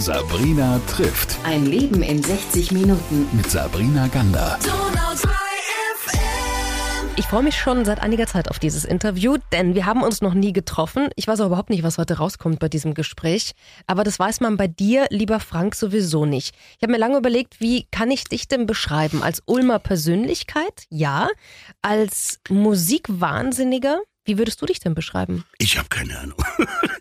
Sabrina 0.00 0.80
trifft. 0.86 1.36
Ein 1.44 1.66
Leben 1.66 2.02
in 2.02 2.22
60 2.22 2.72
Minuten. 2.72 3.28
Mit 3.32 3.50
Sabrina 3.50 4.06
Gander. 4.06 4.58
Ich 7.16 7.26
freue 7.26 7.42
mich 7.42 7.58
schon 7.58 7.84
seit 7.84 8.00
einiger 8.00 8.26
Zeit 8.26 8.48
auf 8.48 8.58
dieses 8.58 8.86
Interview, 8.86 9.36
denn 9.52 9.74
wir 9.74 9.84
haben 9.84 10.02
uns 10.02 10.22
noch 10.22 10.32
nie 10.32 10.54
getroffen. 10.54 11.10
Ich 11.16 11.28
weiß 11.28 11.42
auch 11.42 11.48
überhaupt 11.48 11.68
nicht, 11.68 11.82
was 11.82 11.98
heute 11.98 12.16
rauskommt 12.16 12.60
bei 12.60 12.70
diesem 12.70 12.94
Gespräch. 12.94 13.52
Aber 13.86 14.02
das 14.02 14.18
weiß 14.18 14.40
man 14.40 14.56
bei 14.56 14.68
dir, 14.68 15.06
lieber 15.10 15.38
Frank, 15.38 15.74
sowieso 15.74 16.24
nicht. 16.24 16.54
Ich 16.78 16.82
habe 16.82 16.92
mir 16.92 16.98
lange 16.98 17.18
überlegt, 17.18 17.60
wie 17.60 17.86
kann 17.90 18.10
ich 18.10 18.24
dich 18.24 18.48
denn 18.48 18.64
beschreiben? 18.64 19.22
Als 19.22 19.42
Ulmer 19.44 19.80
Persönlichkeit? 19.80 20.84
Ja. 20.88 21.28
Als 21.82 22.40
Musikwahnsinniger? 22.48 24.00
Wie 24.30 24.38
würdest 24.38 24.62
du 24.62 24.66
dich 24.66 24.78
denn 24.78 24.94
beschreiben? 24.94 25.44
Ich 25.58 25.76
habe 25.76 25.88
keine 25.88 26.16
Ahnung. 26.16 26.38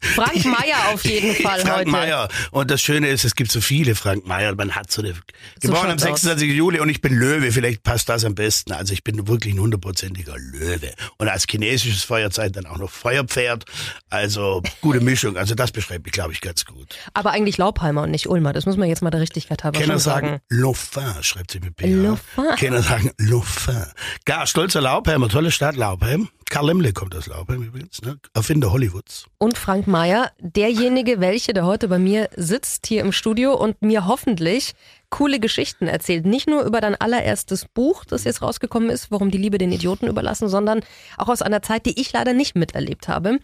Frank 0.02 0.43
Meyer 0.46 0.89
auf 0.91 1.05
jeden 1.05 1.36
Fall 1.43 1.59
Frank 1.59 1.78
heute. 1.78 1.89
Meyer. 1.91 2.28
Und 2.50 2.71
das 2.71 2.82
Schöne 2.82 3.07
ist, 3.07 3.24
es 3.24 3.36
gibt 3.36 3.51
so 3.51 3.61
viele 3.61 3.93
Frank 3.93 4.25
Meyer. 4.25 4.56
Man 4.56 4.74
hat 4.74 4.92
so 4.92 5.04
eine. 5.04 5.14
Geboren 5.61 5.92
am 5.92 6.00
schaut's 6.00 6.04
aus. 6.06 6.21
26. 6.21 6.51
Juli 6.54 6.79
und 6.79 6.89
ich 6.89 7.01
bin 7.01 7.14
Löwe. 7.14 7.51
Vielleicht 7.51 7.84
passt 7.84 8.10
das 8.10 8.25
am 8.25 8.34
besten. 8.34 8.71
Also 8.71 8.93
ich 8.93 9.04
bin 9.04 9.28
wirklich 9.28 9.54
ein 9.54 9.60
hundertprozentiger 9.60 10.37
Löwe. 10.39 10.92
Und 11.18 11.28
als 11.28 11.46
chinesisches 11.47 12.04
Feuerzeichen 12.04 12.54
dann 12.54 12.65
auch 12.65 12.79
noch 12.79 12.89
Feuerpferd. 12.89 13.65
Also 14.09 14.64
gute 14.82 15.01
Mischung. 15.01 15.37
Also 15.37 15.54
das 15.54 15.71
beschreibt 15.71 16.06
mich, 16.06 16.14
glaube 16.14 16.34
ich, 16.34 16.42
ganz 16.42 16.65
gut. 16.65 16.96
Aber 17.14 17.29
eigentlich 17.29 17.59
Laubheimer 17.59 18.01
und 18.01 18.09
nicht 18.09 18.28
Ulmer. 18.28 18.54
Das 18.54 18.65
muss 18.65 18.75
man 18.75 18.89
jetzt 18.89 19.04
mal 19.04 19.11
der 19.11 19.21
Richtigkeit 19.21 19.64
halber 19.64 19.79
Kenner 19.79 20.00
sagen 20.00 20.29
sagen. 20.29 20.42
Lofin, 20.50 21.21
schreibt 21.21 21.51
sie 21.51 21.59
mit 21.59 21.75
B. 21.75 21.93
Lofin. 21.93 22.56
Kenner 22.57 22.82
sagen 22.82 23.11
Lofin. 23.20 23.86
Gar 24.25 24.48
stolzer 24.48 24.82
Laubheimer, 24.82 25.29
tolle 25.29 25.51
Stadt 25.51 25.75
Laubheim. 25.75 26.29
Karl 26.50 26.68
Lemle 26.68 26.94
kommt 26.94 27.16
aus 27.16 27.28
Laubheim 27.28 27.62
übrigens, 27.62 28.02
ne? 28.02 28.18
Erfinder 28.34 28.71
Hollywoods. 28.71 29.26
Und 29.38 29.57
Frank 29.57 29.86
Meyer, 29.88 30.32
derjenige, 30.40 31.20
welche, 31.20 31.54
der 31.54 31.66
heute 31.66 31.88
bei 31.88 32.00
mir 32.00 32.30
sitzt 32.36 32.88
hier 32.88 33.02
im 33.02 33.12
Studio 33.12 33.53
und 33.53 33.81
mir 33.81 34.08
hoffentlich 34.08 34.73
coole 35.10 35.40
Geschichten 35.40 35.88
erzählt. 35.88 36.26
Nicht 36.26 36.48
nur 36.48 36.64
über 36.64 36.82
dein 36.82 36.96
allererstes 36.96 37.66
Buch, 37.66 38.04
das 38.04 38.23
jetzt 38.23 38.42
rausgekommen 38.42 38.90
ist, 38.90 39.12
warum 39.12 39.32
die 39.32 39.38
Liebe 39.38 39.58
den 39.58 39.72
Idioten 39.72 40.08
überlassen, 40.08 40.50
sondern 40.50 40.82
auch 41.18 41.30
aus 41.30 41.42
einer 41.42 41.62
Zeit, 41.62 41.86
die 41.86 42.00
ich 42.00 42.12
leider 42.14 42.34
nicht 42.34 42.56
miterlebt 42.56 43.08
habe. 43.08 43.40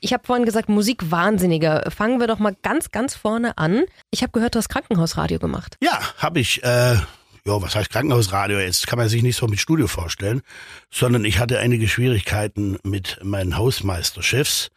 Ich 0.00 0.12
habe 0.12 0.26
vorhin 0.26 0.44
gesagt, 0.44 0.68
Musikwahnsinniger. 0.68 1.90
Fangen 1.90 2.20
wir 2.20 2.26
doch 2.26 2.38
mal 2.38 2.56
ganz, 2.62 2.90
ganz 2.90 3.14
vorne 3.14 3.56
an. 3.58 3.84
Ich 4.10 4.22
habe 4.22 4.32
gehört, 4.32 4.54
du 4.54 4.58
hast 4.58 4.68
Krankenhausradio 4.68 5.38
gemacht. 5.38 5.76
Ja, 5.82 5.98
habe 6.18 6.40
ich. 6.40 6.62
Äh, 6.62 6.96
ja, 7.46 7.62
was 7.62 7.76
heißt 7.76 7.90
Krankenhausradio? 7.90 8.58
Jetzt 8.58 8.86
kann 8.88 8.98
man 8.98 9.08
sich 9.08 9.22
nicht 9.22 9.36
so 9.36 9.46
mit 9.46 9.60
Studio 9.60 9.86
vorstellen, 9.86 10.42
sondern 10.90 11.24
ich 11.24 11.38
hatte 11.38 11.60
einige 11.60 11.86
Schwierigkeiten 11.86 12.76
mit 12.82 13.20
meinen 13.22 13.56
Hausmeisterchefs. 13.56 14.70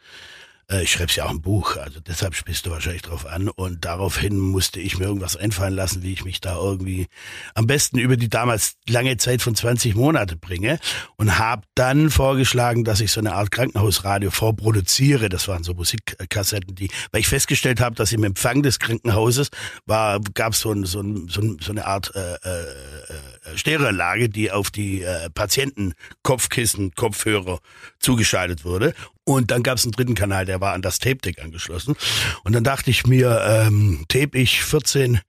Äh, 0.70 0.82
Ich 0.82 0.92
schreibe 0.92 1.12
ja 1.12 1.24
auch 1.26 1.30
ein 1.30 1.40
Buch, 1.42 1.76
also 1.76 2.00
deshalb 2.00 2.34
spielst 2.34 2.66
du 2.66 2.70
wahrscheinlich 2.70 3.02
drauf 3.02 3.26
an. 3.26 3.48
Und 3.48 3.84
daraufhin 3.84 4.38
musste 4.38 4.80
ich 4.80 4.98
mir 4.98 5.06
irgendwas 5.06 5.36
einfallen 5.36 5.74
lassen, 5.74 6.02
wie 6.02 6.12
ich 6.12 6.24
mich 6.24 6.40
da 6.40 6.56
irgendwie 6.56 7.08
am 7.54 7.66
besten 7.66 7.98
über 7.98 8.16
die 8.16 8.28
damals 8.28 8.76
lange 8.88 9.16
Zeit 9.16 9.42
von 9.42 9.54
20 9.54 9.94
Monate 9.94 10.36
bringe. 10.36 10.78
Und 11.16 11.38
habe 11.38 11.62
dann 11.74 12.10
vorgeschlagen, 12.10 12.84
dass 12.84 13.00
ich 13.00 13.12
so 13.12 13.20
eine 13.20 13.34
Art 13.34 13.50
Krankenhausradio 13.50 14.30
vorproduziere. 14.30 15.28
Das 15.28 15.48
waren 15.48 15.64
so 15.64 15.74
Musikkassetten, 15.74 16.74
die, 16.74 16.90
weil 17.12 17.20
ich 17.20 17.28
festgestellt 17.28 17.80
habe, 17.80 17.96
dass 17.96 18.12
im 18.12 18.24
Empfang 18.24 18.62
des 18.62 18.78
Krankenhauses 18.78 19.50
war, 19.86 20.20
gab 20.34 20.54
so 20.54 20.72
es 20.72 20.92
so, 20.92 21.00
ein, 21.00 21.26
so, 21.28 21.40
ein, 21.40 21.58
so 21.60 21.72
eine 21.72 21.86
Art 21.86 22.12
äh, 22.14 22.34
äh, 22.34 22.60
äh, 22.60 23.56
Stereoanlage, 23.56 24.28
die 24.28 24.50
auf 24.50 24.70
die 24.70 25.02
äh, 25.02 25.30
Patienten 25.30 25.94
Kopfkissen, 26.22 26.92
Kopfhörer 26.94 27.60
zugeschaltet 27.98 28.64
wurde. 28.64 28.94
Und 29.24 29.50
dann 29.50 29.62
gab 29.62 29.78
es 29.78 29.84
einen 29.84 29.92
dritten 29.92 30.14
Kanal, 30.14 30.44
der 30.46 30.60
war 30.60 30.72
an 30.72 30.82
das 30.82 30.98
Tape-Deck 30.98 31.42
angeschlossen. 31.42 31.94
Und 32.42 32.54
dann 32.54 32.64
dachte 32.64 32.90
ich 32.90 33.06
mir, 33.06 33.42
ähm, 33.46 34.04
tape 34.08 34.38
ich 34.38 34.62
14 34.62 35.20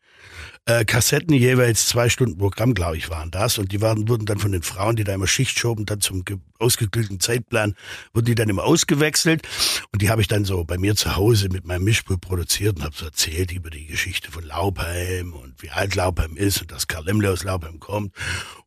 äh, 0.65 0.85
Kassetten, 0.85 1.33
jeweils 1.35 1.87
zwei 1.87 2.07
Stunden 2.09 2.37
Programm, 2.37 2.73
glaube 2.73 2.97
ich, 2.97 3.09
waren 3.09 3.31
das. 3.31 3.57
Und 3.57 3.71
die 3.71 3.81
waren, 3.81 4.07
wurden 4.07 4.25
dann 4.25 4.37
von 4.39 4.51
den 4.51 4.61
Frauen, 4.61 4.95
die 4.95 5.03
da 5.03 5.13
immer 5.13 5.27
Schicht 5.27 5.57
schoben, 5.59 5.85
dann 5.85 6.01
zum 6.01 6.23
ge- 6.23 6.37
ausgeklügelten 6.59 7.19
Zeitplan, 7.19 7.73
wurden 8.13 8.25
die 8.25 8.35
dann 8.35 8.47
immer 8.47 8.63
ausgewechselt. 8.63 9.47
Und 9.91 10.01
die 10.03 10.09
habe 10.11 10.21
ich 10.21 10.27
dann 10.27 10.45
so 10.45 10.63
bei 10.63 10.77
mir 10.77 10.95
zu 10.95 11.15
Hause 11.15 11.49
mit 11.49 11.65
meinem 11.65 11.83
Mischpult 11.83 12.21
produziert 12.21 12.77
und 12.77 12.83
habe 12.83 12.95
so 12.95 13.05
erzählt 13.05 13.51
über 13.51 13.71
die 13.71 13.87
Geschichte 13.87 14.31
von 14.31 14.43
Laubheim 14.43 15.33
und 15.33 15.59
wie 15.63 15.71
alt 15.71 15.95
Laubheim 15.95 16.37
ist 16.37 16.61
und 16.61 16.71
dass 16.71 16.87
Karl 16.87 17.05
Lemle 17.05 17.31
aus 17.31 17.43
Laubheim 17.43 17.79
kommt. 17.79 18.13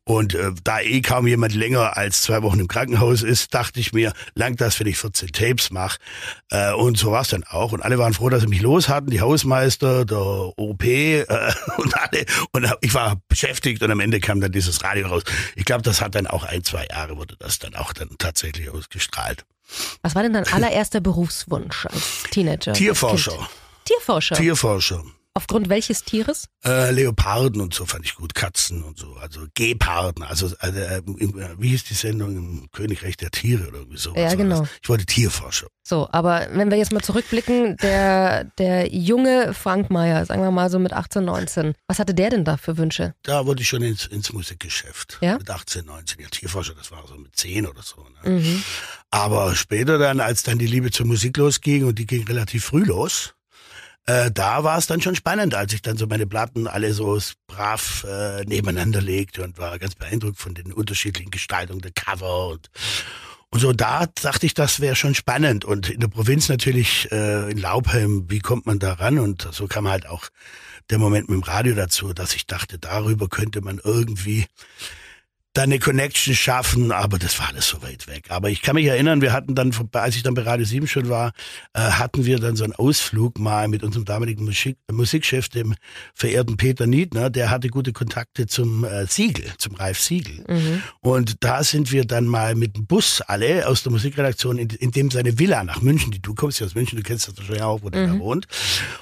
Und 0.03 0.35
äh, 0.35 0.51
da 0.63 0.81
eh 0.81 1.01
kaum 1.01 1.25
jemand 1.25 1.55
länger 1.55 1.97
als 1.97 2.21
zwei 2.21 2.43
Wochen 2.43 2.59
im 2.59 2.67
Krankenhaus 2.67 3.23
ist, 3.23 3.53
dachte 3.55 3.79
ich 3.79 3.91
mir, 3.93 4.13
langt 4.35 4.59
das, 4.61 4.79
wenn 4.79 4.85
ich 4.87 4.97
14 4.97 5.31
Tapes 5.31 5.71
mache. 5.71 5.97
Äh, 6.51 6.73
und 6.73 6.97
so 6.97 7.11
war 7.11 7.21
es 7.21 7.29
dann 7.29 7.43
auch. 7.45 7.71
Und 7.71 7.81
alle 7.81 7.97
waren 7.97 8.13
froh, 8.13 8.29
dass 8.29 8.41
sie 8.41 8.47
mich 8.47 8.61
los 8.61 8.87
hatten, 8.89 9.09
die 9.09 9.21
Hausmeister, 9.21 10.05
der 10.05 10.19
OP 10.19 10.83
äh, 10.83 11.25
und 11.85 11.97
alle. 11.97 12.25
Und 12.51 12.71
ich 12.81 12.93
war 12.93 13.21
beschäftigt 13.27 13.81
und 13.81 13.91
am 13.91 13.99
Ende 13.99 14.19
kam 14.19 14.41
dann 14.41 14.51
dieses 14.51 14.83
Radio 14.83 15.07
raus. 15.07 15.23
Ich 15.55 15.65
glaube, 15.65 15.83
das 15.83 16.01
hat 16.01 16.15
dann 16.15 16.27
auch 16.27 16.43
ein, 16.43 16.63
zwei 16.63 16.85
Jahre, 16.89 17.17
wurde 17.17 17.35
das 17.39 17.59
dann 17.59 17.75
auch 17.75 17.93
dann 17.93 18.09
tatsächlich 18.17 18.69
ausgestrahlt. 18.69 19.45
Was 20.01 20.15
war 20.15 20.23
denn 20.23 20.33
dein 20.33 20.47
allererster 20.47 21.01
Berufswunsch 21.01 21.85
als 21.87 22.23
Teenager? 22.31 22.71
als 22.71 22.77
Tierforscher. 22.77 23.31
Kind? 23.31 23.49
Tierforscher. 23.85 24.35
Tierforscher. 24.35 25.03
Aufgrund 25.37 25.67
welches 25.67 26.03
Tieres? 26.05 26.47
Äh, 26.63 26.91
Leoparden 26.91 27.59
und 27.59 27.73
so 27.73 27.85
fand 27.85 28.05
ich 28.05 28.15
gut, 28.15 28.33
Katzen 28.33 28.83
und 28.83 28.97
so, 28.97 29.15
also 29.15 29.41
Geparden, 29.53 30.23
also, 30.23 30.49
also 30.59 30.79
äh, 30.79 31.01
wie 31.57 31.67
hieß 31.67 31.83
die 31.83 31.93
Sendung 31.93 32.37
im 32.37 32.71
Königreich 32.71 33.17
der 33.17 33.31
Tiere 33.31 33.67
oder 33.67 33.79
irgendwie 33.79 33.97
sowas. 33.97 34.17
Ja, 34.17 34.33
genau. 34.35 34.61
das. 34.61 34.69
Ich 34.81 34.87
wollte 34.87 35.05
Tierforscher. 35.05 35.67
So, 35.83 36.07
aber 36.09 36.47
wenn 36.53 36.71
wir 36.71 36.77
jetzt 36.77 36.93
mal 36.93 37.01
zurückblicken, 37.01 37.75
der, 37.77 38.45
der 38.57 38.95
junge 38.95 39.53
Frank 39.53 39.91
Meyer, 39.91 40.25
sagen 40.25 40.41
wir 40.41 40.51
mal 40.51 40.69
so 40.69 40.79
mit 40.79 40.93
18, 40.93 41.25
19, 41.25 41.73
was 41.85 41.99
hatte 41.99 42.13
der 42.13 42.29
denn 42.29 42.45
da 42.45 42.55
für 42.55 42.77
Wünsche? 42.77 43.13
Da 43.23 43.45
wurde 43.45 43.61
ich 43.61 43.67
schon 43.67 43.83
ins, 43.83 44.05
ins 44.07 44.31
Musikgeschäft. 44.31 45.19
Ja? 45.21 45.37
Mit 45.37 45.49
18, 45.49 45.85
19. 45.85 46.21
Ja, 46.21 46.29
Tierforscher, 46.29 46.73
das 46.75 46.91
war 46.91 47.05
so 47.05 47.15
mit 47.15 47.35
10 47.35 47.67
oder 47.67 47.81
so. 47.83 48.05
Ne? 48.23 48.63
Aber 49.11 49.53
später 49.55 49.97
dann, 49.99 50.21
als 50.21 50.43
dann 50.43 50.57
die 50.57 50.65
Liebe 50.65 50.91
zur 50.91 51.05
Musik 51.05 51.37
losging 51.37 51.83
und 51.83 51.99
die 51.99 52.07
ging 52.07 52.23
relativ 52.23 52.65
früh 52.65 52.83
los, 52.83 53.34
äh, 54.05 54.31
da 54.31 54.63
war 54.63 54.77
es 54.77 54.87
dann 54.87 55.01
schon 55.01 55.15
spannend, 55.15 55.55
als 55.55 55.73
ich 55.73 55.81
dann 55.81 55.97
so 55.97 56.07
meine 56.07 56.27
Platten 56.27 56.67
alle 56.67 56.93
so 56.93 57.19
brav 57.47 58.05
äh, 58.07 58.43
nebeneinander 58.45 59.01
legte 59.01 59.43
und 59.43 59.57
war 59.57 59.79
ganz 59.79 59.95
beeindruckt 59.95 60.37
von 60.37 60.53
den 60.53 60.71
unterschiedlichen 60.71 61.31
Gestaltungen 61.31 61.81
der 61.81 61.91
Cover 61.91 62.49
und 62.49 62.69
und 63.51 63.61
so 63.61 63.71
da 63.71 64.07
dachte 64.21 64.45
ich, 64.45 64.53
das 64.53 64.81
wäre 64.81 64.97
schon 64.97 65.15
spannend. 65.15 65.63
Und 65.63 65.89
in 65.89 66.01
der 66.01 66.09
Provinz 66.09 66.49
natürlich, 66.49 67.09
äh, 67.13 67.49
in 67.49 67.57
Laubheim, 67.57 68.25
wie 68.27 68.39
kommt 68.39 68.65
man 68.65 68.79
da 68.79 68.93
ran? 68.93 69.17
Und 69.17 69.47
so 69.49 69.65
kam 69.67 69.87
halt 69.87 70.07
auch 70.07 70.27
der 70.89 70.97
Moment 70.97 71.29
mit 71.29 71.39
dem 71.39 71.43
Radio 71.43 71.73
dazu, 71.73 72.11
dass 72.11 72.35
ich 72.35 72.47
dachte, 72.47 72.77
darüber 72.77 73.29
könnte 73.29 73.61
man 73.61 73.79
irgendwie 73.81 74.45
da 75.55 75.63
eine 75.63 75.79
Connection 75.79 76.35
schaffen, 76.35 76.91
aber 76.91 77.17
das 77.17 77.39
war 77.39 77.47
alles 77.49 77.67
so 77.67 77.81
weit 77.81 78.07
weg. 78.07 78.25
Aber 78.29 78.49
ich 78.49 78.61
kann 78.61 78.75
mich 78.75 78.85
erinnern, 78.85 79.21
wir 79.21 79.33
hatten 79.33 79.55
dann, 79.55 79.71
als 79.93 80.15
ich 80.15 80.23
dann 80.23 80.33
bei 80.33 80.43
Radio 80.43 80.65
7 80.65 80.85
schon 80.87 81.09
war, 81.09 81.31
äh, 81.73 81.79
hatten 81.79 82.25
wir 82.25 82.39
dann 82.39 82.55
so 82.55 82.63
einen 82.65 82.73
Ausflug 82.73 83.39
mal 83.39 83.67
mit 83.67 83.81
unserem 83.83 84.05
damaligen 84.05 84.43
Musik, 84.45 84.77
Musikchef, 84.91 85.49
dem 85.49 85.73
verehrten 86.13 86.57
Peter 86.57 86.85
Niedner, 86.87 87.29
der 87.29 87.49
hatte 87.49 87.69
gute 87.69 87.93
Kontakte 87.93 88.47
zum 88.47 88.83
äh, 88.83 89.07
Siegel, 89.07 89.45
zum 89.57 89.75
Ralf 89.75 89.99
Siegel. 89.99 90.43
Und 90.99 91.43
da 91.43 91.63
sind 91.63 91.91
wir 91.91 92.05
dann 92.05 92.27
mal 92.27 92.55
mit 92.55 92.75
dem 92.75 92.85
Bus 92.85 93.21
alle 93.21 93.67
aus 93.67 93.81
der 93.83 93.91
Musikredaktion 93.93 94.57
in, 94.57 94.69
in 94.69 94.91
dem 94.91 95.09
seine 95.09 95.39
Villa 95.39 95.63
nach 95.63 95.81
München, 95.81 96.11
die 96.11 96.21
du 96.21 96.35
kommst 96.35 96.59
ja 96.59 96.65
aus 96.65 96.75
München, 96.75 96.97
du 96.97 97.03
kennst 97.03 97.27
das 97.29 97.37
wahrscheinlich 97.37 97.63
auch, 97.63 97.81
wo 97.81 97.89
der 97.89 98.07
da 98.07 98.19
wohnt. 98.19 98.45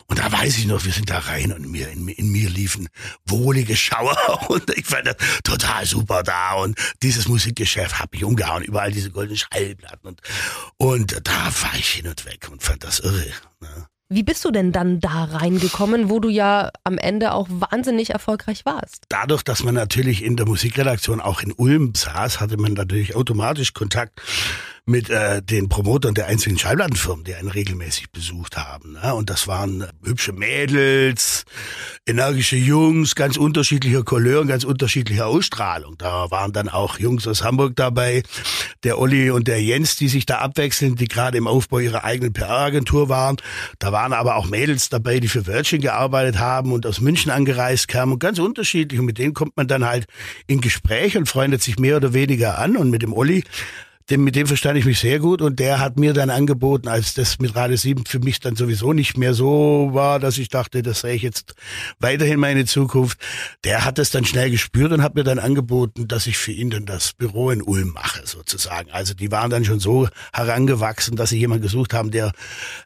Und 0.08 0.20
da 0.20 0.31
weiß 0.31 0.58
ich 0.59 0.68
noch, 0.68 0.85
wir 0.85 0.91
sind 0.94 1.09
da 1.09 1.18
rein 1.20 1.52
und 1.52 1.68
mir, 1.70 1.90
in, 1.90 2.06
mir- 2.06 2.18
in 2.20 2.31
mir 2.31 2.50
liefen 2.50 2.90
wohlige 3.25 3.75
Schauer 3.75 4.16
und 4.50 4.70
ich 4.78 4.85
fand 4.85 5.08
das 5.08 5.16
total 5.44 5.85
super 5.85 6.22
da 6.22 6.42
und 6.51 6.77
dieses 7.01 7.27
Musikgeschäft 7.27 7.99
hat 7.99 8.11
mich 8.11 8.23
umgehauen, 8.23 8.63
überall 8.63 8.91
diese 8.91 9.11
goldenen 9.11 9.37
Schallplatten 9.37 10.07
und, 10.09 10.21
und 10.77 11.21
da 11.23 11.45
war 11.61 11.75
ich 11.77 11.89
hin 11.89 12.07
und 12.07 12.25
weg 12.25 12.49
und 12.51 12.61
fand 12.61 12.83
das 12.83 12.99
irre. 12.99 13.25
Ne? 13.61 13.87
Wie 14.09 14.23
bist 14.23 14.45
du 14.45 14.51
denn 14.51 14.71
dann 14.71 14.99
da 14.99 15.23
reingekommen, 15.23 16.09
wo 16.09 16.19
du 16.19 16.29
ja 16.29 16.69
am 16.84 16.99
Ende 16.99 17.34
auch 17.34 17.47
wahnsinnig 17.49 18.11
erfolgreich 18.11 18.63
warst? 18.66 19.05
dadurch, 19.09 19.43
dass 19.43 19.63
man 19.63 19.75
natürlich 19.75 20.23
in 20.23 20.35
der 20.35 20.45
Musikredaktion 20.45 21.22
auch 21.22 21.41
in 21.41 21.51
Ulm 21.53 21.93
saß, 21.95 22.40
hatte 22.40 22.57
man 22.57 22.73
natürlich 22.73 23.16
automatisch 23.16 23.73
Kontakt 23.73 24.22
mit 24.85 25.09
äh, 25.09 25.41
den 25.41 25.70
Promotern 25.70 26.14
der 26.14 26.28
einzelnen 26.28 26.58
Schallplattenfirmen, 26.58 27.24
die 27.24 27.35
einen 27.35 27.47
regelmäßig 27.47 28.12
besucht 28.12 28.58
haben. 28.58 28.94
Ne? 28.94 29.16
Und 29.16 29.30
das 29.30 29.47
waren 29.47 29.88
hübsche 30.03 30.34
Mädels, 30.34 31.46
energische 32.06 32.58
Jungs, 32.58 33.16
ganz 33.16 33.38
unterschiedlicher 33.38 34.03
Couleur 34.03 34.41
und 34.41 34.47
ganz 34.47 34.66
unterschiedlicher 34.66 35.28
Ausstrahlung. 35.28 35.97
Da 35.97 36.30
waren 36.32 36.52
dann 36.52 36.68
auch 36.68 37.00
Jungs 37.00 37.26
aus 37.28 37.44
Hamburg 37.44 37.78
dabei, 37.78 38.24
der 38.84 39.00
Olli 39.00 39.32
und 39.32 39.47
der 39.47 39.64
Jens, 39.64 39.96
die 39.96 40.09
sich 40.09 40.26
da 40.26 40.40
abwechseln, 40.40 40.96
die 40.96 41.08
gerade 41.08 41.38
im 41.38 41.47
Aufbau 41.47 41.80
ihrer 41.80 42.03
eigenen 42.03 42.34
PR-Agentur 42.34 43.08
waren. 43.08 43.38
Da 43.80 43.94
waren 43.94 44.12
aber 44.12 44.35
auch 44.35 44.47
Mädels 44.47 44.90
dabei, 44.90 45.22
die 45.22 45.30
für 45.30 45.47
Virgin 45.47 45.80
gearbeitet 45.80 46.40
haben 46.40 46.74
und 46.74 46.85
aus 46.85 47.00
München 47.00 47.32
angereist 47.32 47.88
kamen 47.88 48.12
und 48.14 48.20
ganz 48.20 48.38
unterschiedlich. 48.38 49.00
Und 49.00 49.06
mit 49.06 49.18
denen 49.18 49.34
kommt 49.34 49.56
man 49.56 49.70
dann 49.70 49.85
halt 49.85 50.08
in 50.46 50.59
Gespräch 50.59 51.16
und 51.16 51.30
freundet 51.30 51.62
sich 51.62 51.80
mehr 51.80 51.96
oder 51.96 52.14
weniger 52.14 52.58
an. 52.58 52.76
Und 52.76 52.90
mit 52.90 53.02
dem 53.02 53.14
Olli 53.14 53.46
dem, 54.09 54.23
mit 54.23 54.35
dem 54.35 54.47
verstand 54.47 54.78
ich 54.78 54.85
mich 54.85 55.00
sehr 55.00 55.20
gut 55.20 55.41
und 55.41 55.59
der 55.59 55.79
hat 55.79 55.97
mir 55.97 56.14
dann 56.14 56.29
angeboten, 56.29 56.88
als 56.88 57.14
das 57.14 57.40
mit 57.40 57.55
Radio 57.55 57.78
7 57.78 58.05
für 58.05 58.20
mich 58.20 58.40
dann 58.40 58.55
sowieso 58.55 58.94
nicht 58.94 59.17
mehr 59.17 59.34
so 59.34 59.90
war, 59.94 60.20
dass 60.20 60.38
ich 60.38 60.50
dachte, 60.50 60.82
das 60.82 61.02
sehe 61.02 61.14
ich 61.14 61.22
jetzt 61.22 61.55
weiterhin 62.00 62.40
meine 62.40 62.66
Zukunft. 62.66 63.17
Der 63.64 63.85
hat 63.85 63.97
das 63.97 64.09
dann 64.09 64.26
schnell 64.26 64.52
gespürt 64.52 64.91
und 64.91 65.02
hat 65.02 65.16
mir 65.16 65.23
dann 65.23 65.40
angeboten, 65.40 66.08
dass 66.08 66.28
ich 66.28 66.38
für 66.38 66.52
ihn 66.52 66.70
dann 66.70 66.85
das 66.85 67.14
Büro 67.14 67.52
in 67.52 67.61
Ulm 67.61 67.90
mache, 67.90 68.26
sozusagen. 68.26 68.91
Also 68.91 69.14
die 69.14 69.32
waren 69.32 69.50
dann 69.50 69.66
schon 69.66 69.79
so 69.79 70.08
herangewachsen, 70.34 71.16
dass 71.16 71.29
sie 71.29 71.40
jemanden 71.40 71.64
gesucht 71.64 71.94
haben, 71.94 72.11
der 72.11 72.32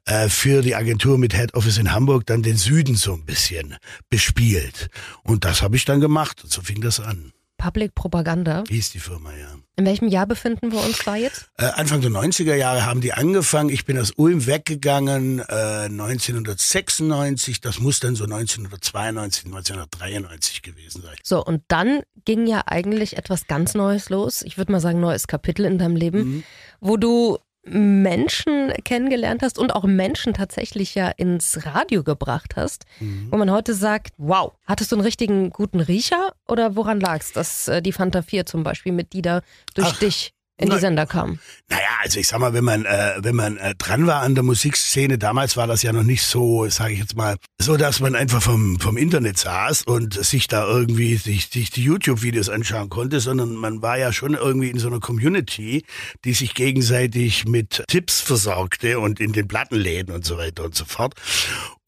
äh, 0.05 0.29
für 0.29 0.61
die 0.61 0.75
Agentur 0.75 1.17
mit 1.17 1.33
Head 1.33 1.53
Office 1.53 1.77
in 1.77 1.91
Hamburg 1.91 2.25
dann 2.25 2.43
den 2.43 2.57
Süden 2.57 2.95
so 2.95 3.13
ein 3.13 3.25
bisschen 3.25 3.75
bespielt. 4.09 4.89
Und 5.23 5.45
das 5.45 5.61
habe 5.61 5.75
ich 5.75 5.85
dann 5.85 5.99
gemacht 5.99 6.43
und 6.43 6.51
so 6.51 6.61
fing 6.61 6.81
das 6.81 6.99
an. 6.99 7.33
Public 7.57 7.95
Propaganda. 7.95 8.63
Hieß 8.69 8.91
die 8.91 8.99
Firma, 8.99 9.31
ja. 9.31 9.55
In 9.77 9.85
welchem 9.85 10.07
Jahr 10.07 10.25
befinden 10.27 10.71
wir 10.71 10.79
uns 10.83 10.99
da 11.03 11.15
jetzt? 11.15 11.49
Äh, 11.57 11.65
Anfang 11.65 12.01
der 12.01 12.09
90er 12.11 12.55
Jahre 12.55 12.85
haben 12.85 13.01
die 13.01 13.13
angefangen. 13.13 13.69
Ich 13.69 13.85
bin 13.85 13.97
aus 13.99 14.11
Ulm 14.15 14.45
weggegangen 14.47 15.39
äh, 15.39 15.85
1996. 15.85 17.61
Das 17.61 17.79
muss 17.79 17.99
dann 17.99 18.15
so 18.15 18.23
1992, 18.25 19.45
1993 19.45 20.61
gewesen 20.61 21.01
sein. 21.01 21.15
So, 21.23 21.43
und 21.43 21.63
dann 21.67 22.01
ging 22.25 22.47
ja 22.47 22.61
eigentlich 22.65 23.17
etwas 23.17 23.47
ganz 23.47 23.73
Neues 23.73 24.09
los. 24.09 24.41
Ich 24.43 24.57
würde 24.57 24.71
mal 24.71 24.79
sagen, 24.81 24.99
neues 24.99 25.27
Kapitel 25.27 25.65
in 25.65 25.77
deinem 25.77 25.95
Leben, 25.95 26.17
Mhm. 26.19 26.43
wo 26.79 26.97
du 26.97 27.37
Menschen 27.69 28.71
kennengelernt 28.83 29.41
hast 29.41 29.57
und 29.59 29.71
auch 29.75 29.83
Menschen 29.83 30.33
tatsächlich 30.33 30.95
ja 30.95 31.09
ins 31.09 31.65
Radio 31.65 32.03
gebracht 32.03 32.55
hast, 32.55 32.85
Mhm. 32.99 33.27
wo 33.31 33.37
man 33.37 33.51
heute 33.51 33.73
sagt, 33.73 34.13
wow, 34.17 34.53
hattest 34.65 34.91
du 34.91 34.95
einen 34.95 35.03
richtigen 35.05 35.49
guten 35.49 35.79
Riecher 35.79 36.33
oder 36.47 36.75
woran 36.75 36.99
lag 36.99 37.19
es, 37.21 37.33
dass 37.33 37.67
äh, 37.67 37.81
die 37.81 37.91
Fanta 37.91 38.21
4 38.21 38.45
zum 38.45 38.63
Beispiel 38.63 38.91
mit 38.91 39.13
die 39.13 39.21
da 39.21 39.41
durch 39.75 39.87
Ach, 39.89 39.99
dich 39.99 40.33
in 40.57 40.69
die. 40.69 40.79
Sender 40.79 41.05
kam? 41.05 41.39
Naja, 41.69 41.83
also 42.03 42.19
ich 42.19 42.27
sag 42.27 42.39
mal, 42.39 42.53
wenn 42.53 42.63
man 42.63 42.85
äh, 42.85 43.15
wenn 43.19 43.35
man 43.35 43.57
äh, 43.57 43.75
dran 43.75 44.07
war 44.07 44.21
an 44.21 44.35
der 44.35 44.43
Musikszene, 44.43 45.17
damals 45.17 45.55
war 45.57 45.67
das 45.67 45.83
ja 45.83 45.93
noch 45.93 46.03
nicht 46.03 46.23
so, 46.23 46.67
sage 46.69 46.93
ich 46.93 46.99
jetzt 46.99 47.15
mal, 47.15 47.37
so, 47.59 47.77
dass 47.77 47.99
man 47.99 48.15
einfach 48.15 48.41
vom 48.41 48.79
vom 48.79 48.97
Internet 48.97 49.37
saß 49.37 49.83
und 49.83 50.13
sich 50.13 50.47
da 50.47 50.67
irgendwie 50.67 51.15
sich, 51.15 51.49
sich 51.49 51.69
die 51.69 51.83
YouTube-Videos 51.83 52.49
anschauen 52.49 52.89
konnte, 52.89 53.19
sondern 53.19 53.55
man 53.55 53.81
war 53.81 53.97
ja 53.97 54.11
schon 54.11 54.33
irgendwie 54.33 54.69
in 54.69 54.79
so 54.79 54.87
einer 54.87 54.99
Community, 54.99 55.83
die 56.25 56.33
sich 56.33 56.53
gegenseitig 56.53 57.45
mit 57.45 57.83
Tipps 57.87 58.21
versorgte 58.21 58.99
und 58.99 59.19
in 59.19 59.33
den 59.33 59.47
Plattenläden 59.47 60.13
und 60.13 60.25
so 60.25 60.37
weiter 60.37 60.65
und 60.65 60.75
so 60.75 60.85
fort. 60.85 61.13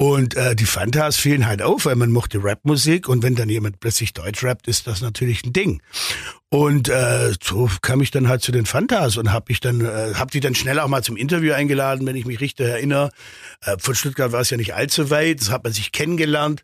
Und 0.01 0.35
äh, 0.35 0.55
die 0.55 0.65
Fantas 0.65 1.17
fielen 1.17 1.45
halt 1.45 1.61
auf, 1.61 1.83
weil 1.83 1.97
man 1.97 2.09
mochte 2.09 2.41
Rapmusik 2.41 3.09
und 3.09 3.21
wenn 3.21 3.35
dann 3.35 3.49
jemand 3.49 3.81
plötzlich 3.81 4.13
Deutsch 4.13 4.45
rappt, 4.45 4.69
ist 4.69 4.87
das 4.87 5.01
natürlich 5.01 5.43
ein 5.43 5.51
Ding. 5.51 5.81
Und 6.51 6.89
äh, 6.89 7.33
so 7.43 7.69
kam 7.81 8.01
ich 8.01 8.09
dann 8.09 8.27
halt 8.27 8.41
zu 8.41 8.51
den 8.51 8.65
Fantas 8.65 9.17
und 9.17 9.31
habe 9.31 9.51
ich 9.51 9.59
dann 9.59 9.81
äh, 9.81 10.13
hab 10.15 10.31
die 10.31 10.39
dann 10.39 10.55
schnell 10.55 10.79
auch 10.79 10.87
mal 10.87 11.03
zum 11.03 11.15
Interview 11.15 11.53
eingeladen, 11.53 12.07
wenn 12.07 12.15
ich 12.15 12.25
mich 12.25 12.39
richtig 12.39 12.65
erinnere. 12.65 13.11
Äh, 13.61 13.75
von 13.77 13.93
Stuttgart 13.93 14.31
war 14.31 14.39
es 14.39 14.49
ja 14.49 14.57
nicht 14.57 14.73
allzu 14.73 15.11
weit, 15.11 15.41
das 15.41 15.51
hat 15.51 15.63
man 15.63 15.73
sich 15.73 15.91
kennengelernt 15.91 16.63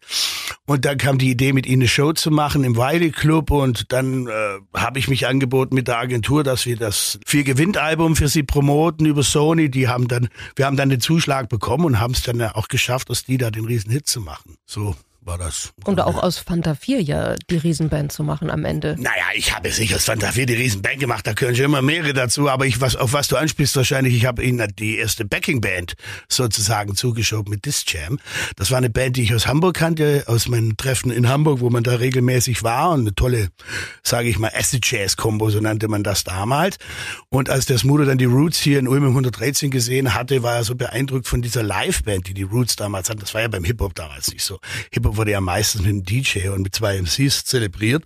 und 0.66 0.86
dann 0.86 0.98
kam 0.98 1.20
die 1.20 1.30
Idee, 1.30 1.54
mit 1.54 1.68
ihnen 1.68 1.84
eine 1.84 1.88
Show 1.88 2.14
zu 2.14 2.32
machen 2.32 2.64
im 2.64 2.76
Wiley 2.76 3.12
Club 3.12 3.52
und 3.52 3.92
dann 3.92 4.26
äh, 4.26 4.32
habe 4.74 4.98
ich 4.98 5.08
mich 5.08 5.28
angeboten 5.28 5.76
mit 5.76 5.88
der 5.88 6.00
Agentur, 6.00 6.44
dass 6.44 6.66
wir 6.66 6.78
das 6.78 7.20
vier 7.24 7.44
Gewinnt-Album 7.44 8.16
für 8.16 8.28
sie 8.28 8.42
promoten 8.42 9.06
über 9.06 9.22
Sony. 9.22 9.70
Die 9.70 9.88
haben 9.88 10.08
dann, 10.08 10.30
wir 10.56 10.66
haben 10.66 10.78
dann 10.78 10.90
den 10.90 11.02
Zuschlag 11.02 11.48
bekommen 11.48 11.86
und 11.86 12.00
haben 12.00 12.14
es 12.14 12.24
dann 12.24 12.42
auch 12.42 12.70
geschafft, 12.70 13.12
aus 13.12 13.25
die 13.28 13.38
da 13.38 13.52
den 13.52 13.66
riesen 13.66 13.92
Hit 13.92 14.08
zu 14.08 14.22
machen. 14.22 14.58
So 14.66 14.96
war 15.26 15.38
das. 15.40 15.74
Und 15.84 16.00
auch 16.00 16.22
aus 16.22 16.38
Fanta 16.38 16.76
4 16.76 17.02
ja 17.02 17.36
die 17.50 17.58
Riesenband 17.58 18.12
zu 18.12 18.24
machen 18.24 18.52
am 18.52 18.64
Ende. 18.64 18.96
Naja, 19.00 19.26
ich 19.34 19.56
habe 19.56 19.72
sicher 19.72 19.96
aus 19.96 20.06
Fanta 20.06 20.32
4 20.32 20.46
die 20.46 20.54
Riesenband 20.54 21.00
gemacht, 21.00 21.26
da 21.26 21.34
können 21.34 21.56
schon 21.56 21.66
immer 21.66 21.82
mehrere 21.82 22.14
dazu, 22.14 22.48
aber 22.50 22.66
ich, 22.68 22.80
was, 22.80 22.96
auf 22.96 23.14
was 23.14 23.28
du 23.28 23.36
anspielst 23.36 23.76
wahrscheinlich, 23.76 24.16
ich 24.16 24.26
habe 24.26 24.44
ihnen 24.44 24.66
die 24.78 24.98
erste 24.98 25.26
Backing-Band 25.26 25.96
sozusagen 26.30 26.96
zugeschoben 26.96 27.50
mit 27.50 27.66
Disc 27.66 27.92
Jam. 27.92 28.20
Das 28.56 28.70
war 28.70 28.78
eine 28.78 28.92
Band, 28.92 29.18
die 29.18 29.24
ich 29.24 29.34
aus 29.34 29.48
Hamburg 29.48 29.76
kannte, 29.76 30.24
aus 30.28 30.48
meinen 30.48 30.78
Treffen 30.78 31.12
in 31.12 31.28
Hamburg, 31.28 31.60
wo 31.60 31.70
man 31.70 31.84
da 31.84 31.96
regelmäßig 31.96 32.64
war 32.64 32.92
und 32.92 33.02
eine 33.02 33.16
tolle, 33.16 33.50
sage 34.04 34.30
ich 34.30 34.38
mal, 34.38 34.52
Acid-Jazz-Kombo, 34.54 35.50
so 35.50 35.60
nannte 35.60 35.88
man 35.88 36.04
das 36.04 36.24
damals. 36.24 36.78
Und 37.30 37.50
als 37.50 37.66
der 37.66 37.80
Smudo 37.80 38.06
dann 38.06 38.20
die 38.20 38.26
Roots 38.26 38.60
hier 38.60 38.78
in 38.78 38.88
Ulm 38.88 39.04
im 39.04 39.10
113 39.10 39.72
gesehen 39.72 40.14
hatte, 40.14 40.44
war 40.44 40.56
er 40.56 40.64
so 40.64 40.76
beeindruckt 40.76 41.28
von 41.28 41.42
dieser 41.42 41.64
Live-Band, 41.64 42.28
die 42.28 42.34
die 42.36 42.44
Roots 42.44 42.76
damals 42.76 43.10
hatten. 43.10 43.22
Das 43.22 43.34
war 43.34 43.42
ja 43.42 43.48
beim 43.48 43.64
Hip-Hop 43.64 43.96
damals 43.96 44.32
nicht 44.32 44.44
so. 44.44 44.60
Hip-Hop 44.92 45.15
wurde 45.18 45.32
ja 45.32 45.42
meistens 45.42 45.82
mit 45.82 45.90
einem 45.90 46.04
DJ 46.04 46.50
und 46.50 46.64
mit 46.64 46.76
zwei 46.76 46.98
MCs 46.98 47.46
zelebriert. 47.46 48.04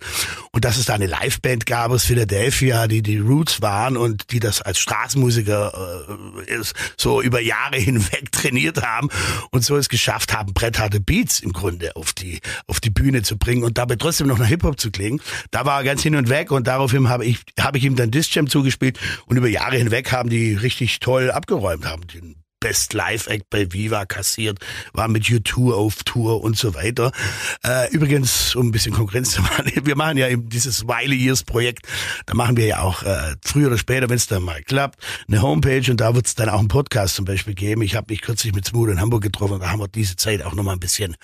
Und 0.52 0.64
dass 0.64 0.76
es 0.76 0.86
da 0.86 0.94
eine 0.94 1.06
Live-Band 1.06 1.66
gab 1.66 1.90
aus 1.90 2.04
Philadelphia, 2.04 2.88
die 2.88 3.02
die 3.02 3.18
Roots 3.18 3.62
waren 3.62 3.96
und 3.96 4.32
die 4.32 4.40
das 4.40 4.62
als 4.62 4.78
Straßenmusiker 4.78 6.06
äh, 6.46 6.62
so 6.96 7.22
über 7.22 7.40
Jahre 7.40 7.76
hinweg 7.78 8.32
trainiert 8.32 8.82
haben 8.82 9.08
und 9.50 9.64
so 9.64 9.76
es 9.76 9.88
geschafft 9.88 10.32
haben, 10.32 10.52
brettharte 10.52 11.00
Beats 11.00 11.40
im 11.40 11.52
Grunde 11.52 11.96
auf 11.96 12.12
die, 12.12 12.40
auf 12.66 12.80
die 12.80 12.90
Bühne 12.90 13.22
zu 13.22 13.38
bringen 13.38 13.62
und 13.62 13.78
dabei 13.78 13.96
trotzdem 13.96 14.26
noch 14.26 14.38
nach 14.38 14.46
Hip-Hop 14.46 14.80
zu 14.80 14.90
klingen. 14.90 15.20
Da 15.50 15.64
war 15.64 15.80
er 15.80 15.84
ganz 15.84 16.02
hin 16.02 16.14
und 16.14 16.28
weg 16.28 16.50
und 16.50 16.66
daraufhin 16.66 17.08
habe 17.08 17.24
ich, 17.24 17.38
habe 17.58 17.78
ich 17.78 17.84
ihm 17.84 17.96
dann 17.96 18.10
Disc 18.10 18.34
Jam 18.34 18.48
zugespielt 18.48 18.98
und 19.26 19.36
über 19.36 19.48
Jahre 19.48 19.76
hinweg 19.76 20.12
haben 20.12 20.30
die 20.30 20.54
richtig 20.54 21.00
toll 21.00 21.30
abgeräumt, 21.30 21.86
haben 21.86 22.06
den 22.06 22.39
Best 22.60 22.92
Live 22.92 23.26
Act 23.26 23.48
bei 23.50 23.72
Viva 23.72 24.04
kassiert, 24.04 24.58
war 24.92 25.08
mit 25.08 25.24
U2 25.24 25.72
auf 25.72 26.02
Tour 26.04 26.42
und 26.42 26.56
so 26.56 26.74
weiter. 26.74 27.12
Äh, 27.64 27.90
übrigens, 27.90 28.54
um 28.54 28.68
ein 28.68 28.70
bisschen 28.70 28.92
Konkurrenz 28.92 29.32
zu 29.32 29.42
machen, 29.42 29.70
wir 29.84 29.96
machen 29.96 30.18
ja 30.18 30.28
eben 30.28 30.48
dieses 30.48 30.86
Wiley 30.86 31.16
Years 31.16 31.42
Projekt, 31.42 31.86
da 32.26 32.34
machen 32.34 32.56
wir 32.56 32.66
ja 32.66 32.80
auch 32.80 33.02
äh, 33.02 33.34
früher 33.42 33.68
oder 33.68 33.78
später, 33.78 34.08
wenn 34.08 34.16
es 34.16 34.26
dann 34.26 34.42
mal 34.42 34.62
klappt, 34.62 35.02
eine 35.26 35.42
Homepage 35.42 35.90
und 35.90 36.00
da 36.00 36.14
wird 36.14 36.26
es 36.26 36.34
dann 36.34 36.48
auch 36.48 36.58
einen 36.58 36.68
Podcast 36.68 37.14
zum 37.14 37.24
Beispiel 37.24 37.54
geben. 37.54 37.82
Ich 37.82 37.96
habe 37.96 38.06
mich 38.10 38.20
kürzlich 38.20 38.54
mit 38.54 38.66
Smooth 38.66 38.90
in 38.90 39.00
Hamburg 39.00 39.22
getroffen 39.22 39.60
da 39.60 39.70
haben 39.70 39.80
wir 39.80 39.88
diese 39.88 40.16
Zeit 40.16 40.42
auch 40.42 40.54
nochmal 40.54 40.74
ein 40.74 40.80
bisschen 40.80 41.16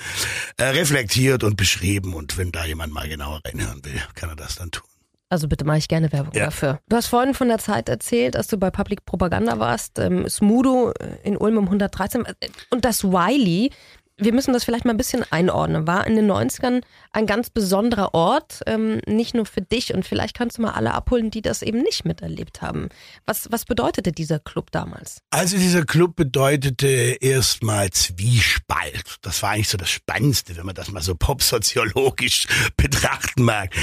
äh, 0.57 0.65
reflektiert 0.65 1.45
und 1.45 1.57
beschrieben 1.57 2.15
und 2.15 2.37
wenn 2.39 2.53
da 2.53 2.65
jemand 2.65 2.93
mal 2.93 3.09
genauer 3.09 3.41
reinhören 3.45 3.85
will, 3.85 4.01
kann 4.15 4.31
er 4.31 4.37
das 4.37 4.57
dann 4.57 4.71
tun. 4.71 4.96
Also 5.29 5.49
bitte 5.49 5.65
mache 5.65 5.79
ich 5.79 5.89
gerne 5.89 6.13
Werbung 6.13 6.33
Ja. 6.35 6.45
dafür. 6.47 6.79
Du 6.89 6.97
hast 6.97 7.07
vorhin 7.09 7.35
von 7.35 7.49
der 7.49 7.59
Zeit 7.59 7.89
erzählt, 7.89 8.37
als 8.37 8.47
du 8.47 8.59
bei 8.59 8.71
Public 8.71 9.05
Propaganda 9.05 9.59
warst, 9.59 9.99
ähm, 9.99 10.29
Smudo 10.29 10.93
in 11.25 11.37
Ulm 11.37 11.59
um 11.59 11.65
113 11.65 12.25
äh, 12.25 12.35
und 12.71 12.85
das 12.85 13.03
Wiley. 13.05 13.71
Wir 14.19 14.33
müssen 14.33 14.55
das 14.55 14.65
vielleicht 14.65 14.87
mal 14.87 14.93
ein 14.93 14.97
bisschen 14.97 15.25
einordnen. 15.31 15.87
War 15.87 16.07
in 16.07 16.17
den 16.17 16.31
90ern 16.31 16.81
ein 17.13 17.27
ganz 17.27 17.51
besonderer 17.51 18.15
Ort, 18.15 18.63
ähm, 18.67 19.03
nicht 19.07 19.35
nur 19.35 19.45
für 19.45 19.61
dich 19.61 19.93
und 19.93 20.07
vielleicht 20.07 20.35
kannst 20.35 20.57
du 20.57 20.63
mal 20.63 20.71
alle 20.71 20.95
abholen, 20.95 21.31
die 21.31 21.43
das 21.43 21.61
eben 21.61 21.83
nicht 21.83 22.07
miterlebt 22.07 22.63
haben. 22.63 22.89
Was, 23.27 23.51
was 23.51 23.67
bedeutete 23.67 24.13
dieser 24.13 24.39
Club 24.39 24.71
damals? 24.71 25.19
Also 25.29 25.59
dieser 25.59 25.85
Club 25.85 26.17
bedeutete 26.17 27.19
erstmal 27.21 27.91
Zwiespalt. 27.91 29.17
Das 29.21 29.43
war 29.43 29.51
eigentlich 29.51 29.69
so 29.69 29.77
das 29.77 29.91
Spannendste, 29.91 30.57
wenn 30.57 30.65
man 30.65 30.75
das 30.75 30.91
mal 30.91 31.03
so 31.03 31.15
popsoziologisch 31.19 32.47
betrachten 32.79 33.43
mag. 33.43 33.75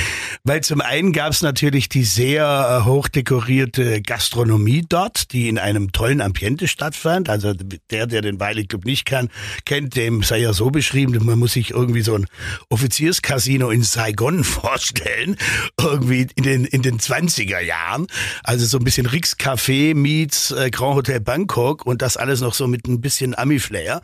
Weil 0.44 0.62
zum 0.62 0.82
einen 0.82 1.13
gab 1.13 1.32
es 1.32 1.44
natürlich 1.44 1.90
die 1.90 2.06
sehr 2.06 2.80
äh, 2.82 2.86
hochdekorierte 2.86 4.02
Gastronomie 4.02 4.84
dort, 4.90 5.32
die 5.32 5.48
in 5.48 5.60
einem 5.60 5.92
tollen 5.92 6.22
Ambiente 6.22 6.68
stattfand. 6.68 7.30
Also 7.30 7.54
der, 7.54 8.08
der 8.08 8.22
den 8.24 8.40
Wiley 8.40 8.66
Club 8.66 8.86
nicht 8.86 9.06
kann, 9.06 9.30
kennt, 9.66 9.96
dem 9.96 10.23
sei 10.27 10.39
ja 10.39 10.53
so 10.53 10.72
beschrieben, 10.72 11.18
man 11.24 11.39
muss 11.39 11.53
sich 11.53 11.72
irgendwie 11.72 12.01
so 12.01 12.15
ein 12.15 12.25
Offizierscasino 12.70 13.70
in 13.70 13.84
Saigon 13.84 14.44
vorstellen, 14.44 15.38
irgendwie 15.80 16.27
in 16.36 16.44
den, 16.44 16.65
in 16.65 16.82
den 16.82 17.00
20er 17.00 17.60
Jahren. 17.60 18.08
Also 18.44 18.65
so 18.65 18.77
ein 18.77 18.84
bisschen 18.84 19.06
Rix 19.06 19.38
Café 19.38 19.96
meets 19.96 20.51
äh, 20.51 20.70
Grand 20.72 20.96
Hotel 20.96 21.20
Bangkok 21.20 21.86
und 21.86 22.01
das 22.01 22.18
alles 22.18 22.42
noch 22.42 22.53
so 22.53 22.68
mit 22.68 22.88
ein 22.88 23.00
bisschen 23.00 23.38
Ami-Flair. 23.38 24.01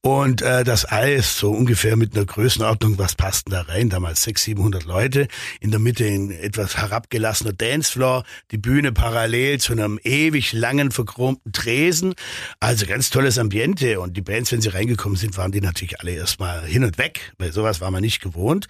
Und 0.00 0.42
äh, 0.42 0.64
das 0.64 0.84
alles 0.84 1.38
so 1.38 1.50
ungefähr 1.50 1.96
mit 1.96 2.16
einer 2.16 2.24
Größenordnung, 2.24 2.98
was 2.98 3.14
passten 3.14 3.50
da 3.50 3.62
rein? 3.62 3.90
Damals 3.90 4.22
600, 4.22 4.44
700 4.44 4.84
Leute. 4.84 5.28
In 5.60 5.70
der 5.70 5.80
Mitte 5.80 6.04
ein 6.04 6.30
etwas 6.30 6.76
herabgelassener 6.76 7.52
Dancefloor, 7.52 8.24
die 8.50 8.58
Bühne 8.58 8.92
parallel 8.92 9.58
zu 9.58 9.72
einem 9.72 9.98
ewig 10.02 10.52
langen, 10.52 10.90
verchromten 10.90 11.52
Tresen. 11.52 12.14
Also 12.60 12.86
ganz 12.86 13.10
tolles 13.10 13.38
Ambiente. 13.38 14.00
Und 14.00 14.16
die 14.16 14.22
Bands, 14.22 14.52
wenn 14.52 14.60
sie 14.60 14.68
reingekommen 14.68 15.16
sind, 15.16 15.36
waren 15.36 15.52
die 15.54 15.60
natürlich 15.60 16.00
alle 16.00 16.12
erstmal 16.12 16.66
hin 16.66 16.84
und 16.84 16.98
weg, 16.98 17.32
weil 17.38 17.52
sowas 17.52 17.80
war 17.80 17.90
man 17.90 18.02
nicht 18.02 18.20
gewohnt. 18.20 18.66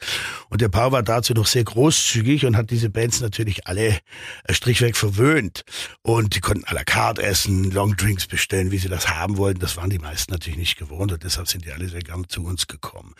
Und 0.48 0.60
der 0.60 0.68
Paul 0.68 0.92
war 0.92 1.02
dazu 1.02 1.34
noch 1.34 1.46
sehr 1.46 1.64
großzügig 1.64 2.46
und 2.46 2.56
hat 2.56 2.70
diese 2.70 2.90
Bands 2.90 3.20
natürlich 3.20 3.66
alle 3.66 3.98
äh, 4.44 4.54
strichweg 4.54 4.96
verwöhnt. 4.96 5.64
Und 6.02 6.36
die 6.36 6.40
konnten 6.40 6.64
à 6.64 6.74
la 6.74 6.84
carte 6.84 7.22
essen, 7.22 7.70
Longdrinks 7.70 8.26
bestellen, 8.26 8.70
wie 8.70 8.78
sie 8.78 8.88
das 8.88 9.08
haben 9.08 9.36
wollten. 9.36 9.60
Das 9.60 9.76
waren 9.76 9.90
die 9.90 9.98
meisten 9.98 10.32
natürlich 10.32 10.58
nicht 10.58 10.78
gewohnt 10.78 11.12
und 11.12 11.24
deshalb 11.24 11.48
sind 11.48 11.64
die 11.64 11.72
alle 11.72 11.88
sehr 11.88 12.02
gern 12.02 12.28
zu 12.28 12.44
uns 12.44 12.66
gekommen. 12.66 13.14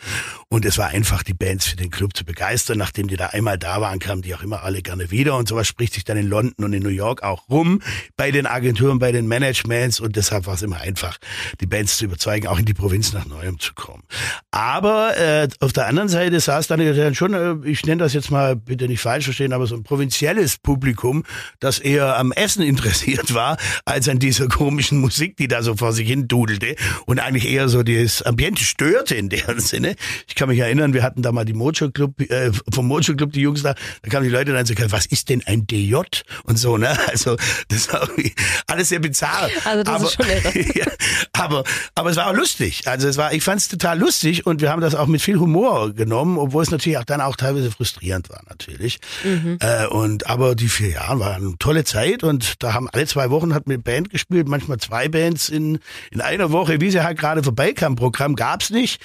Und 0.47 0.65
es 0.65 0.77
war 0.77 0.87
einfach, 0.87 1.23
die 1.23 1.33
Bands 1.33 1.67
für 1.67 1.75
den 1.75 1.91
Club 1.91 2.15
zu 2.15 2.25
begeistern. 2.25 2.77
Nachdem 2.77 3.07
die 3.07 3.17
da 3.17 3.27
einmal 3.27 3.57
da 3.57 3.81
waren, 3.81 3.99
kamen 3.99 4.21
die 4.21 4.35
auch 4.35 4.41
immer 4.41 4.63
alle 4.63 4.81
gerne 4.81 5.11
wieder. 5.11 5.35
Und 5.35 5.47
sowas 5.47 5.67
spricht 5.67 5.93
sich 5.93 6.03
dann 6.03 6.17
in 6.17 6.27
London 6.27 6.65
und 6.65 6.73
in 6.73 6.83
New 6.83 6.89
York 6.89 7.23
auch 7.23 7.49
rum, 7.49 7.81
bei 8.15 8.31
den 8.31 8.45
Agenturen, 8.45 8.99
bei 8.99 9.11
den 9.11 9.27
Managements. 9.27 9.99
Und 9.99 10.15
deshalb 10.15 10.45
war 10.45 10.53
es 10.53 10.61
immer 10.61 10.77
einfach, 10.77 11.17
die 11.59 11.65
Bands 11.65 11.97
zu 11.97 12.05
überzeugen, 12.05 12.47
auch 12.47 12.59
in 12.59 12.65
die 12.65 12.73
Provinz 12.73 13.13
nach 13.13 13.25
Neuem 13.25 13.54
zu 13.59 13.73
kommen. 13.73 14.03
Aber 14.51 15.17
äh, 15.17 15.47
auf 15.59 15.73
der 15.73 15.87
anderen 15.87 16.09
Seite 16.09 16.39
saß 16.39 16.67
dann 16.67 17.15
schon, 17.15 17.33
äh, 17.33 17.55
ich 17.67 17.85
nenne 17.85 18.03
das 18.03 18.13
jetzt 18.13 18.31
mal, 18.31 18.55
bitte 18.55 18.87
nicht 18.87 19.01
falsch 19.01 19.25
verstehen, 19.25 19.53
aber 19.53 19.67
so 19.67 19.75
ein 19.75 19.83
provinzielles 19.83 20.57
Publikum, 20.57 21.23
das 21.59 21.79
eher 21.79 22.17
am 22.17 22.31
Essen 22.31 22.63
interessiert 22.63 23.33
war, 23.33 23.57
als 23.85 24.07
an 24.09 24.19
dieser 24.19 24.47
komischen 24.47 24.99
Musik, 24.99 25.37
die 25.37 25.47
da 25.47 25.63
so 25.63 25.75
vor 25.75 25.93
sich 25.93 26.07
hin 26.07 26.27
dudelte 26.27 26.75
und 27.05 27.19
eigentlich 27.19 27.49
eher 27.49 27.69
so 27.69 27.83
das 27.83 28.21
Ambiente 28.21 28.63
störte 28.63 29.15
in 29.15 29.29
deren 29.29 29.59
Sinne. 29.59 29.95
Ich 30.27 30.35
kann 30.35 30.49
mich 30.49 30.59
erinnern, 30.59 30.93
wir 30.93 31.03
hatten 31.03 31.21
da 31.21 31.31
mal 31.31 31.45
die 31.45 31.53
Mojo 31.53 31.91
Club, 31.91 32.19
äh, 32.21 32.51
vom 32.73 32.87
Mojo 32.87 33.15
Club 33.15 33.33
die 33.33 33.41
Jungs 33.41 33.63
da, 33.63 33.75
da 34.01 34.09
kamen 34.09 34.23
die 34.23 34.31
Leute 34.31 34.53
dann 34.53 34.65
so, 34.65 34.73
was 34.89 35.05
ist 35.05 35.29
denn 35.29 35.41
ein 35.45 35.67
DJ? 35.67 35.95
Und 36.43 36.57
so, 36.57 36.77
ne? 36.77 36.97
Also 37.07 37.37
das 37.69 37.91
war 37.93 38.01
irgendwie 38.01 38.33
alles 38.67 38.89
sehr 38.89 38.99
bizarr. 38.99 39.49
Also 39.63 39.83
das 39.83 39.95
aber, 39.95 40.05
ist 40.05 40.13
schon 40.13 40.25
irre. 40.25 40.71
ja, 40.79 40.85
aber, 41.33 41.63
aber 41.95 42.09
es 42.09 42.17
war 42.17 42.27
auch 42.27 42.35
lustig. 42.35 42.87
Also 42.87 43.07
es 43.07 43.17
war, 43.17 43.33
ich 43.33 43.43
fand 43.45 43.61
es 43.61 43.67
total 43.67 43.97
lustig 43.99 44.45
und 44.45 44.61
wir 44.61 44.69
haben 44.69 44.81
das 44.81 44.95
auch 44.95 45.07
mit 45.07 45.21
viel 45.21 45.39
Humor 45.39 45.93
genommen, 45.93 46.37
obwohl 46.37 46.63
es 46.63 46.71
natürlich 46.71 46.97
auch 46.97 47.05
dann 47.05 47.21
auch 47.21 47.35
teilweise 47.35 47.71
frustrierend 47.71 48.29
war 48.29 48.41
natürlich. 48.49 48.99
Mhm. 49.23 49.57
Äh, 49.61 49.87
und 49.87 50.27
aber 50.27 50.55
die 50.55 50.67
vier 50.67 50.89
Jahre 50.89 51.19
waren 51.19 51.45
eine 51.45 51.57
tolle 51.59 51.83
Zeit 51.83 52.23
und 52.23 52.61
da 52.63 52.73
haben 52.73 52.89
alle 52.91 53.05
zwei 53.05 53.29
Wochen 53.29 53.53
hat 53.53 53.67
mit 53.67 53.83
Band 53.83 54.09
gespielt, 54.09 54.47
manchmal 54.47 54.77
zwei 54.77 55.07
Bands 55.07 55.49
in 55.49 55.79
in 56.11 56.21
einer 56.21 56.51
Woche, 56.51 56.81
wie 56.81 56.91
sie 56.91 57.03
halt 57.03 57.17
gerade 57.17 57.43
vorbeikam. 57.43 57.95
Programm 57.95 58.35
gab's 58.35 58.69
nicht 58.69 59.01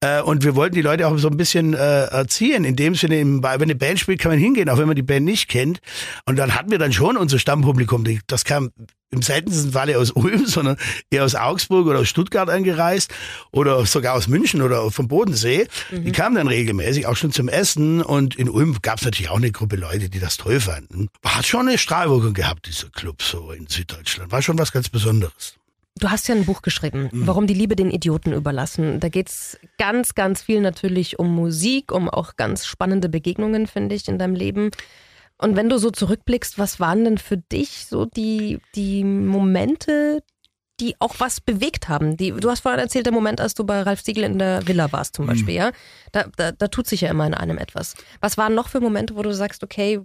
äh, 0.00 0.20
und 0.20 0.44
wir 0.44 0.56
wollten 0.56 0.74
die 0.74 0.82
Leute 0.82 1.06
auch 1.06 1.16
so 1.18 1.28
ein 1.28 1.36
bisschen 1.36 1.74
äh, 1.74 2.04
erziehen, 2.04 2.64
in 2.64 2.76
dem 2.76 2.94
Sinne, 2.94 3.16
wenn 3.16 3.62
eine 3.62 3.74
Band 3.74 4.00
spielt, 4.00 4.20
kann 4.20 4.32
man 4.32 4.38
hingehen, 4.38 4.68
auch 4.68 4.78
wenn 4.78 4.86
man 4.86 4.96
die 4.96 5.02
Band 5.02 5.24
nicht 5.24 5.48
kennt. 5.48 5.78
Und 6.26 6.36
dann 6.36 6.54
hatten 6.54 6.70
wir 6.70 6.78
dann 6.78 6.92
schon 6.92 7.16
unser 7.16 7.38
Stammpublikum. 7.38 8.04
Das 8.26 8.44
kam 8.44 8.70
im 9.10 9.22
seltensten 9.22 9.72
Falle 9.72 9.98
aus 9.98 10.10
Ulm, 10.10 10.46
sondern 10.46 10.76
eher 11.10 11.24
aus 11.24 11.34
Augsburg 11.34 11.86
oder 11.86 12.00
aus 12.00 12.08
Stuttgart 12.08 12.48
angereist 12.50 13.12
oder 13.52 13.84
sogar 13.86 14.14
aus 14.14 14.28
München 14.28 14.62
oder 14.62 14.90
vom 14.90 15.08
Bodensee. 15.08 15.68
Mhm. 15.90 16.04
Die 16.04 16.12
kamen 16.12 16.36
dann 16.36 16.48
regelmäßig 16.48 17.06
auch 17.06 17.16
schon 17.16 17.32
zum 17.32 17.48
Essen 17.48 18.02
und 18.02 18.36
in 18.36 18.48
Ulm 18.48 18.76
gab 18.82 18.98
es 18.98 19.04
natürlich 19.04 19.30
auch 19.30 19.36
eine 19.36 19.52
Gruppe 19.52 19.76
Leute, 19.76 20.08
die 20.08 20.20
das 20.20 20.36
toll 20.36 20.60
fanden. 20.60 21.08
Hat 21.24 21.46
schon 21.46 21.68
eine 21.68 21.78
Strahlwirkung 21.78 22.34
gehabt, 22.34 22.66
dieser 22.66 22.88
Club 22.90 23.22
so 23.22 23.52
in 23.52 23.66
Süddeutschland. 23.66 24.32
War 24.32 24.42
schon 24.42 24.58
was 24.58 24.72
ganz 24.72 24.88
Besonderes. 24.88 25.54
Du 25.98 26.10
hast 26.10 26.28
ja 26.28 26.34
ein 26.34 26.44
Buch 26.44 26.60
geschrieben, 26.60 27.08
mhm. 27.10 27.26
Warum 27.26 27.46
die 27.46 27.54
Liebe 27.54 27.74
den 27.74 27.90
Idioten 27.90 28.32
überlassen. 28.32 29.00
Da 29.00 29.08
geht's 29.08 29.58
ganz, 29.78 30.14
ganz 30.14 30.42
viel 30.42 30.60
natürlich 30.60 31.18
um 31.18 31.34
Musik, 31.34 31.90
um 31.90 32.10
auch 32.10 32.36
ganz 32.36 32.66
spannende 32.66 33.08
Begegnungen, 33.08 33.66
finde 33.66 33.94
ich, 33.94 34.06
in 34.06 34.18
deinem 34.18 34.34
Leben. 34.34 34.70
Und 35.38 35.56
wenn 35.56 35.68
du 35.68 35.78
so 35.78 35.90
zurückblickst, 35.90 36.58
was 36.58 36.80
waren 36.80 37.04
denn 37.04 37.18
für 37.18 37.36
dich 37.36 37.86
so 37.86 38.06
die, 38.06 38.60
die 38.74 39.04
Momente, 39.04 40.22
die 40.80 40.94
auch 40.98 41.14
was 41.18 41.40
bewegt 41.40 41.88
haben. 41.88 42.16
Die, 42.16 42.32
du 42.32 42.50
hast 42.50 42.60
vorhin 42.60 42.80
erzählt, 42.80 43.06
der 43.06 43.12
Moment, 43.12 43.40
als 43.40 43.54
du 43.54 43.64
bei 43.64 43.80
Ralf 43.80 44.02
Siegel 44.02 44.24
in 44.24 44.38
der 44.38 44.66
Villa 44.66 44.92
warst 44.92 45.16
zum 45.16 45.26
Beispiel, 45.26 45.54
mhm. 45.54 45.60
ja? 45.60 45.72
Da, 46.12 46.26
da, 46.36 46.52
da 46.52 46.68
tut 46.68 46.86
sich 46.86 47.00
ja 47.00 47.10
immer 47.10 47.26
in 47.26 47.34
einem 47.34 47.56
etwas. 47.56 47.94
Was 48.20 48.36
waren 48.36 48.54
noch 48.54 48.68
für 48.68 48.80
Momente, 48.80 49.16
wo 49.16 49.22
du 49.22 49.32
sagst, 49.32 49.62
okay... 49.62 50.00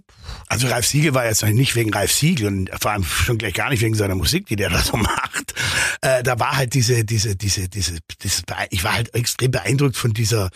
Also 0.48 0.68
Ralf 0.68 0.86
Siegel 0.86 1.12
war 1.12 1.26
jetzt 1.26 1.44
nicht 1.44 1.76
wegen 1.76 1.92
Ralf 1.92 2.12
Siegel 2.12 2.46
und 2.46 2.70
vor 2.80 2.92
allem 2.92 3.04
schon 3.04 3.36
gleich 3.36 3.52
gar 3.52 3.68
nicht 3.68 3.82
wegen 3.82 3.94
seiner 3.94 4.14
Musik, 4.14 4.46
die 4.46 4.56
der 4.56 4.70
da 4.70 4.78
so 4.78 4.96
macht. 4.96 5.54
Äh, 6.00 6.22
da 6.22 6.38
war 6.38 6.56
halt 6.56 6.72
diese, 6.72 7.04
diese, 7.04 7.36
diese, 7.36 7.68
diese, 7.68 7.98
diese, 8.22 8.42
ich 8.70 8.82
war 8.82 8.94
halt 8.94 9.14
extrem 9.14 9.50
beeindruckt 9.50 9.96
von 9.96 10.14
dieser, 10.14 10.48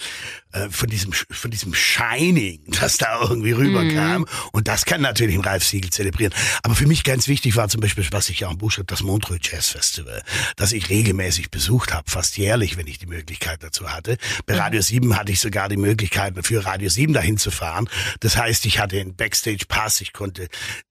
äh, 0.56 0.70
von 0.70 0.88
diesem, 0.88 1.12
von 1.12 1.50
diesem 1.50 1.74
Shining, 1.74 2.60
das 2.80 2.96
da 2.98 3.20
irgendwie 3.20 3.52
rüberkam. 3.52 4.22
Mhm. 4.22 4.26
Und 4.52 4.68
das 4.68 4.84
kann 4.84 5.00
natürlich 5.00 5.36
Ralf 5.44 5.64
Siegel 5.64 5.90
zelebrieren. 5.90 6.32
Aber 6.62 6.74
für 6.74 6.86
mich 6.86 7.04
ganz 7.04 7.28
wichtig 7.28 7.56
war 7.56 7.68
zum 7.68 7.80
Beispiel, 7.80 8.06
was 8.10 8.28
ich 8.28 8.40
ja 8.40 8.48
auch 8.48 8.52
im 8.52 8.58
Buch 8.58 8.70
schreibe, 8.70 8.86
das 8.86 9.02
Montreux 9.02 9.40
Jazz 9.42 9.68
Festival. 9.68 10.22
Das 10.56 10.72
ich 10.72 10.88
regelmäßig 10.88 11.50
besucht 11.50 11.92
habe, 11.92 12.10
fast 12.10 12.36
jährlich, 12.38 12.76
wenn 12.76 12.86
ich 12.86 12.98
die 12.98 13.06
Möglichkeit 13.06 13.62
dazu 13.62 13.90
hatte. 13.90 14.16
Bei 14.46 14.54
mhm. 14.54 14.60
Radio 14.60 14.80
7 14.80 15.16
hatte 15.16 15.32
ich 15.32 15.40
sogar 15.40 15.68
die 15.68 15.76
Möglichkeit, 15.76 16.34
für 16.42 16.64
Radio 16.64 16.88
7 16.88 17.12
dahin 17.12 17.38
zu 17.38 17.50
fahren. 17.50 17.88
Das 18.20 18.36
heißt, 18.36 18.66
ich 18.66 18.78
hatte 18.78 19.00
einen 19.00 19.14
Backstage-Pass, 19.14 20.00
ich 20.00 20.12
konnte 20.12 20.48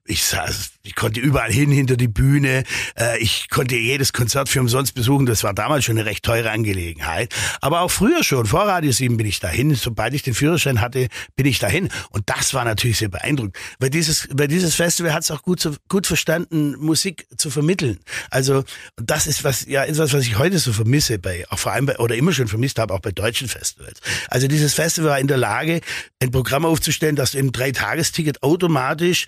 ich, 0.08 0.24
saß, 0.24 0.70
ich 0.84 0.94
konnte 0.94 1.20
überall 1.20 1.52
hin 1.52 1.72
hinter 1.72 1.98
die 1.98 2.08
Bühne. 2.08 2.64
Äh, 2.96 3.18
ich 3.20 3.50
konnte 3.50 3.76
jedes 3.76 4.14
Konzert 4.14 4.50
für 4.50 4.60
umsonst 4.60 4.94
besuchen. 4.94 5.26
Das 5.26 5.44
war 5.44 5.56
damals 5.56 5.86
schon 5.86 5.98
eine 5.98 6.06
recht 6.06 6.24
teure 6.24 6.52
Angelegenheit. 6.52 7.34
Aber 7.60 7.82
auch 7.82 7.90
früher 7.90 8.24
schon, 8.24 8.46
vor 8.46 8.68
Radio 8.68 8.92
7 8.92 9.18
bin 9.18 9.26
ich 9.26 9.40
dahin. 9.40 9.74
Sobald 9.74 10.14
ich 10.14 10.22
den 10.22 10.36
Führerschein 10.36 10.80
hatte, 10.80 11.08
bin 11.36 11.48
ich 11.48 11.58
dahin. 11.58 11.90
Und 12.12 12.30
das 12.30 12.54
war 12.54 12.66
natürlich 12.66 13.00
sehr 13.00 13.10
beeindruckend. 13.10 13.58
Weil 13.80 13.90
dieses, 13.90 14.28
weil 14.32 14.48
dieses 14.48 14.76
Festival 14.76 15.12
hat 15.12 15.24
es 15.24 15.32
auch 15.32 15.42
gut, 15.42 15.68
gut 15.90 16.06
verstanden, 16.06 16.76
Musik 16.78 17.26
zu 17.36 17.50
vermitteln. 17.50 18.00
Also 18.30 18.64
das 18.98 19.26
ist 19.26 19.44
was, 19.44 19.66
ja, 19.66 19.84
ist 19.84 19.98
was, 19.98 20.14
was 20.14 20.22
ich 20.22 20.38
heute 20.38 20.60
so 20.60 20.72
vermisse 20.72 21.18
bei, 21.18 21.46
auch 21.50 21.58
vor 21.58 21.72
allem 21.72 21.88
bei, 21.88 21.98
oder 21.98 22.16
immer 22.16 22.32
schon 22.32 22.48
vermisst 22.48 22.78
habe, 22.78 22.94
auch 22.94 23.00
bei 23.00 23.12
deutschen 23.12 23.48
Festivals. 23.48 24.02
Also 24.30 24.48
dieses 24.48 24.76
Festival 24.76 25.10
war 25.10 25.20
in 25.20 25.28
der 25.28 25.38
Lage, 25.38 25.82
ein 26.22 26.30
Programm 26.30 26.64
aufzustellen, 26.64 27.16
das 27.16 27.34
im 27.34 27.52
Dreitagesticket 27.52 28.44
automatisch 28.44 29.26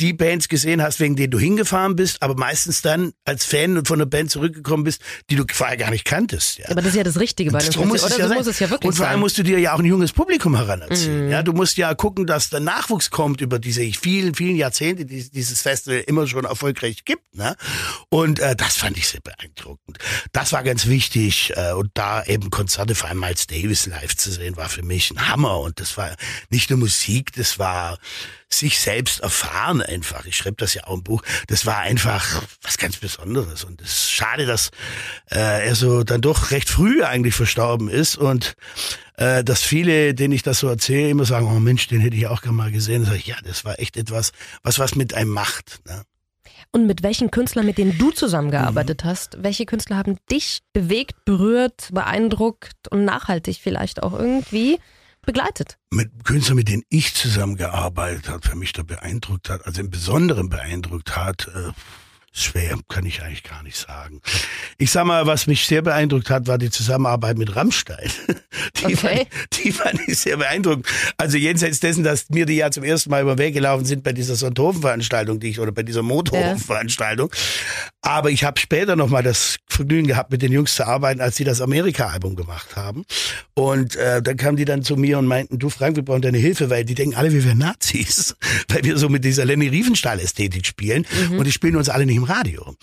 die 0.00 0.12
Bands 0.12 0.48
gesehen 0.48 0.82
hast, 0.82 1.00
wegen 1.00 1.16
denen 1.16 1.30
du 1.30 1.38
hingefahren 1.38 1.96
bist, 1.96 2.22
aber 2.22 2.34
meistens 2.34 2.82
dann 2.82 3.12
als 3.24 3.44
Fan 3.44 3.84
von 3.84 4.00
einer 4.00 4.06
Band 4.06 4.30
zurückgekommen 4.30 4.84
bist, 4.84 5.02
die 5.30 5.36
du 5.36 5.44
vorher 5.52 5.76
gar 5.76 5.90
nicht 5.90 6.04
kanntest. 6.04 6.58
Ja. 6.58 6.66
Aber 6.70 6.76
das 6.82 6.90
ist 6.90 6.96
ja 6.96 7.04
das 7.04 7.18
Richtige 7.18 7.50
bei 7.50 7.58
einem 7.58 7.72
so 7.72 7.84
muss, 7.84 8.04
oder? 8.04 8.18
Ja 8.18 8.28
so 8.28 8.34
muss 8.34 8.46
es 8.46 8.58
ja 8.58 8.70
wirklich 8.70 8.88
Und 8.88 8.94
vor 8.94 9.06
allem 9.06 9.14
sein. 9.14 9.20
musst 9.20 9.38
du 9.38 9.42
dir 9.42 9.58
ja 9.58 9.74
auch 9.74 9.78
ein 9.80 9.84
junges 9.84 10.12
Publikum 10.12 10.56
heranerziehen. 10.56 11.26
Mhm. 11.26 11.30
Ja, 11.30 11.42
du 11.42 11.52
musst 11.52 11.76
ja 11.76 11.94
gucken, 11.94 12.26
dass 12.26 12.50
der 12.50 12.60
Nachwuchs 12.60 13.10
kommt 13.10 13.40
über 13.40 13.58
diese 13.58 13.82
vielen, 13.92 14.34
vielen 14.34 14.56
Jahrzehnte, 14.56 15.04
die 15.04 15.28
dieses 15.30 15.62
Festival 15.62 16.04
immer 16.06 16.26
schon 16.26 16.44
erfolgreich 16.44 17.04
gibt. 17.04 17.34
Ne? 17.34 17.56
Und 18.08 18.38
äh, 18.38 18.54
das 18.54 18.76
fand 18.76 18.96
ich 18.96 19.08
sehr 19.08 19.20
beeindruckend. 19.20 19.98
Das 20.32 20.52
war 20.52 20.62
ganz 20.62 20.86
wichtig. 20.86 21.52
Äh, 21.56 21.72
und 21.72 21.90
da 21.94 22.24
eben 22.24 22.50
Konzerte, 22.50 22.94
vor 22.94 23.08
allem 23.08 23.20
Miles 23.20 23.46
Davis 23.46 23.86
live 23.86 24.16
zu 24.16 24.30
sehen, 24.30 24.56
war 24.56 24.68
für 24.68 24.82
mich 24.82 25.10
ein 25.10 25.28
Hammer. 25.28 25.58
Und 25.60 25.80
das 25.80 25.96
war 25.96 26.14
nicht 26.50 26.70
nur 26.70 26.78
Musik, 26.78 27.32
das 27.32 27.58
war 27.58 27.98
sich 28.50 28.80
selbst 28.80 29.20
erfahren 29.20 29.82
einfach. 29.82 30.24
Ich 30.26 30.36
schreibe 30.36 30.56
das 30.56 30.74
ja 30.74 30.84
auch 30.84 30.94
im 30.94 31.02
Buch. 31.02 31.22
Das 31.48 31.66
war 31.66 31.78
einfach 31.78 32.42
was 32.62 32.78
ganz 32.78 32.96
Besonderes. 32.96 33.64
Und 33.64 33.80
es 33.82 33.88
ist 33.88 34.10
schade, 34.10 34.46
dass 34.46 34.70
äh, 35.30 35.66
er 35.66 35.74
so 35.74 36.02
dann 36.02 36.20
doch 36.20 36.50
recht 36.50 36.68
früh 36.68 37.02
eigentlich 37.02 37.34
verstorben 37.34 37.88
ist 37.88 38.16
und 38.16 38.54
äh, 39.16 39.44
dass 39.44 39.62
viele, 39.62 40.14
denen 40.14 40.32
ich 40.32 40.42
das 40.42 40.60
so 40.60 40.68
erzähle, 40.68 41.10
immer 41.10 41.24
sagen, 41.24 41.46
oh 41.46 41.60
Mensch, 41.60 41.88
den 41.88 42.00
hätte 42.00 42.16
ich 42.16 42.26
auch 42.26 42.40
gerne 42.40 42.56
mal 42.56 42.72
gesehen. 42.72 43.04
Sag 43.04 43.16
ich, 43.16 43.26
ja, 43.26 43.36
das 43.44 43.64
war 43.64 43.78
echt 43.78 43.96
etwas, 43.96 44.32
was 44.62 44.78
was 44.78 44.94
mit 44.94 45.12
einem 45.12 45.30
macht. 45.30 45.80
Ne? 45.86 46.02
Und 46.70 46.86
mit 46.86 47.02
welchen 47.02 47.30
Künstlern, 47.30 47.66
mit 47.66 47.78
denen 47.78 47.96
du 47.96 48.10
zusammengearbeitet 48.10 49.04
mhm. 49.04 49.08
hast, 49.08 49.42
welche 49.42 49.66
Künstler 49.66 49.96
haben 49.96 50.18
dich 50.30 50.60
bewegt, 50.72 51.24
berührt, 51.24 51.88
beeindruckt 51.92 52.88
und 52.90 53.04
nachhaltig 53.04 53.58
vielleicht 53.62 54.02
auch 54.02 54.12
irgendwie 54.12 54.78
begleitet? 55.28 55.76
Mit 55.90 56.24
Künstlern, 56.24 56.56
mit 56.56 56.68
denen 56.68 56.84
ich 56.88 57.14
zusammengearbeitet 57.14 58.30
habe, 58.30 58.40
wer 58.44 58.56
mich 58.56 58.72
da 58.72 58.82
beeindruckt 58.82 59.50
hat, 59.50 59.66
also 59.66 59.82
im 59.82 59.90
Besonderen 59.90 60.48
beeindruckt 60.48 61.16
hat, 61.16 61.48
äh, 61.48 61.72
schwer, 62.32 62.78
kann 62.88 63.04
ich 63.04 63.22
eigentlich 63.22 63.42
gar 63.42 63.62
nicht 63.62 63.76
sagen. 63.76 64.22
Ich 64.78 64.90
sag 64.90 65.04
mal, 65.04 65.26
was 65.26 65.46
mich 65.46 65.66
sehr 65.66 65.82
beeindruckt 65.82 66.30
hat, 66.30 66.46
war 66.46 66.56
die 66.56 66.70
Zusammenarbeit 66.70 67.36
mit 67.36 67.54
Rammstein. 67.54 68.10
Die, 68.78 68.84
okay. 68.86 68.96
fand, 68.96 69.64
die 69.64 69.72
fand 69.72 70.00
ich 70.06 70.18
sehr 70.18 70.36
beeindruckend. 70.36 70.86
Also 71.16 71.36
jenseits 71.36 71.80
dessen, 71.80 72.04
dass 72.04 72.28
mir 72.28 72.46
die 72.46 72.54
ja 72.54 72.70
zum 72.70 72.84
ersten 72.84 73.10
Mal 73.10 73.22
über 73.22 73.36
Weg 73.36 73.54
gelaufen 73.54 73.84
sind 73.84 74.04
bei 74.04 74.12
dieser 74.12 74.36
Sonthofen-Veranstaltung, 74.36 75.40
die 75.40 75.48
ich, 75.48 75.58
oder 75.58 75.72
bei 75.72 75.82
dieser 75.82 76.02
Motorhofen-Veranstaltung. 76.02 77.32
Aber 78.08 78.30
ich 78.30 78.42
habe 78.42 78.58
später 78.58 78.96
nochmal 78.96 79.22
das 79.22 79.58
Vergnügen 79.68 80.08
gehabt, 80.08 80.30
mit 80.30 80.40
den 80.40 80.50
Jungs 80.50 80.74
zu 80.74 80.86
arbeiten, 80.86 81.20
als 81.20 81.36
sie 81.36 81.44
das 81.44 81.60
Amerika-Album 81.60 82.36
gemacht 82.36 82.74
haben. 82.74 83.04
Und 83.52 83.96
äh, 83.96 84.22
dann 84.22 84.38
kamen 84.38 84.56
die 84.56 84.64
dann 84.64 84.82
zu 84.82 84.96
mir 84.96 85.18
und 85.18 85.26
meinten, 85.26 85.58
du 85.58 85.68
Frank, 85.68 85.96
wir 85.96 86.02
brauchen 86.02 86.22
deine 86.22 86.38
Hilfe, 86.38 86.70
weil 86.70 86.86
die 86.86 86.94
denken 86.94 87.16
alle, 87.16 87.34
wir 87.34 87.44
wären 87.44 87.58
Nazis, 87.58 88.34
weil 88.68 88.82
wir 88.82 88.96
so 88.96 89.10
mit 89.10 89.26
dieser 89.26 89.44
Lenny 89.44 89.68
Riefenstahl-Ästhetik 89.68 90.64
spielen 90.64 91.04
mhm. 91.28 91.38
und 91.38 91.44
die 91.44 91.52
spielen 91.52 91.76
uns 91.76 91.90
alle 91.90 92.06
nicht 92.06 92.16
im 92.16 92.24
Radio. 92.24 92.74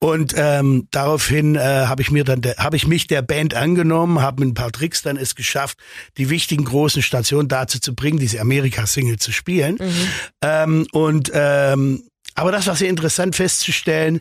Und 0.00 0.34
ähm, 0.36 0.88
daraufhin 0.90 1.54
äh, 1.54 1.60
habe 1.60 2.02
ich 2.02 2.10
mir 2.10 2.24
dann, 2.24 2.42
habe 2.58 2.74
ich 2.74 2.88
mich 2.88 3.06
der 3.06 3.22
Band 3.22 3.54
angenommen, 3.54 4.22
habe 4.22 4.40
mit 4.40 4.50
ein 4.50 4.54
paar 4.54 4.72
Tricks 4.72 5.02
dann 5.02 5.16
es 5.16 5.36
geschafft, 5.36 5.78
die 6.18 6.30
wichtigen 6.30 6.64
großen 6.64 7.00
Stationen 7.00 7.46
dazu 7.46 7.78
zu 7.78 7.94
bringen, 7.94 8.18
diese 8.18 8.40
Amerika-Single 8.40 9.18
zu 9.20 9.30
spielen. 9.30 9.76
Mhm. 9.80 10.08
Ähm, 10.42 10.86
und 10.90 11.30
ähm, 11.32 12.02
aber 12.34 12.50
das 12.52 12.66
war 12.66 12.76
sehr 12.76 12.88
interessant 12.88 13.36
festzustellen. 13.36 14.20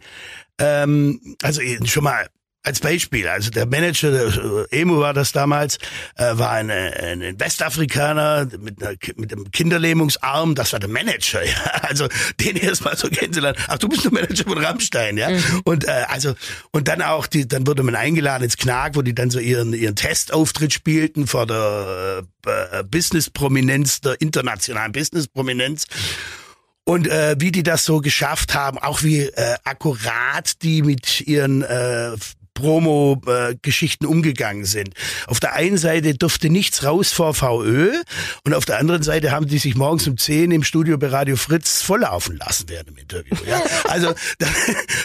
Ähm, 0.59 1.35
also 1.41 1.61
schon 1.85 2.03
mal 2.03 2.27
als 2.65 2.79
Beispiel, 2.79 3.27
also 3.27 3.51
der 3.51 3.65
Manager, 3.65 4.11
der 4.11 4.67
Emu 4.71 4.99
war 4.99 5.13
das 5.13 5.33
damals, 5.33 5.77
äh, 6.15 6.37
war 6.37 6.51
ein, 6.51 6.71
ein 6.71 7.37
Westafrikaner 7.37 8.47
mit, 8.57 8.81
einer, 8.81 8.95
mit 9.17 9.33
einem 9.33 9.51
Kinderlähmungsarm, 9.51 10.55
das 10.55 10.71
war 10.71 10.79
der 10.79 10.89
Manager, 10.89 11.43
ja. 11.45 11.55
Also 11.81 12.07
den 12.39 12.55
erstmal 12.55 12.95
so 12.95 13.09
kennenzulernen. 13.09 13.57
Ach, 13.67 13.77
du 13.77 13.89
bist 13.89 14.05
der 14.05 14.13
Manager 14.13 14.45
von 14.45 14.57
Rammstein, 14.57 15.17
ja. 15.17 15.29
Mhm. 15.29 15.61
Und 15.65 15.85
äh, 15.85 16.05
also 16.07 16.35
und 16.71 16.87
dann 16.87 17.01
auch 17.01 17.27
die, 17.27 17.47
dann 17.47 17.67
wurde 17.67 17.83
man 17.83 17.95
eingeladen 17.95 18.45
ins 18.45 18.55
Knag, 18.55 18.91
wo 18.93 19.01
die 19.01 19.13
dann 19.13 19.29
so 19.29 19.39
ihren 19.39 19.73
ihren 19.73 19.97
Testauftritt 19.97 20.71
spielten 20.71 21.27
vor 21.27 21.45
der 21.45 22.23
äh, 22.45 22.83
Business-Prominenz, 22.85 23.99
der 23.99 24.21
internationalen 24.21 24.93
Business-Prominenz 24.93 25.85
und 26.85 27.07
äh, 27.07 27.35
wie 27.39 27.51
die 27.51 27.63
das 27.63 27.85
so 27.85 28.01
geschafft 28.01 28.55
haben, 28.55 28.77
auch 28.77 29.03
wie 29.03 29.21
äh, 29.21 29.55
akkurat 29.63 30.61
die 30.63 30.81
mit 30.81 31.21
ihren 31.21 31.61
äh, 31.61 32.15
Promo-Geschichten 32.53 34.05
umgegangen 34.05 34.65
sind. 34.65 34.93
Auf 35.27 35.39
der 35.39 35.53
einen 35.53 35.77
Seite 35.77 36.15
durfte 36.15 36.49
nichts 36.49 36.83
raus 36.83 37.11
vor 37.11 37.33
VÖ 37.33 37.93
und 38.45 38.53
auf 38.53 38.65
der 38.65 38.79
anderen 38.79 39.03
Seite 39.03 39.31
haben 39.31 39.47
die 39.47 39.57
sich 39.57 39.75
morgens 39.75 40.07
um 40.07 40.17
10 40.17 40.51
im 40.51 40.63
Studio 40.63 40.97
bei 40.97 41.07
Radio 41.07 41.35
Fritz 41.35 41.81
volllaufen 41.81 42.37
lassen 42.37 42.65
während 42.67 42.89
dem 42.89 42.97
Interview. 42.97 43.35
Ja? 43.47 43.61
Also 43.89 44.13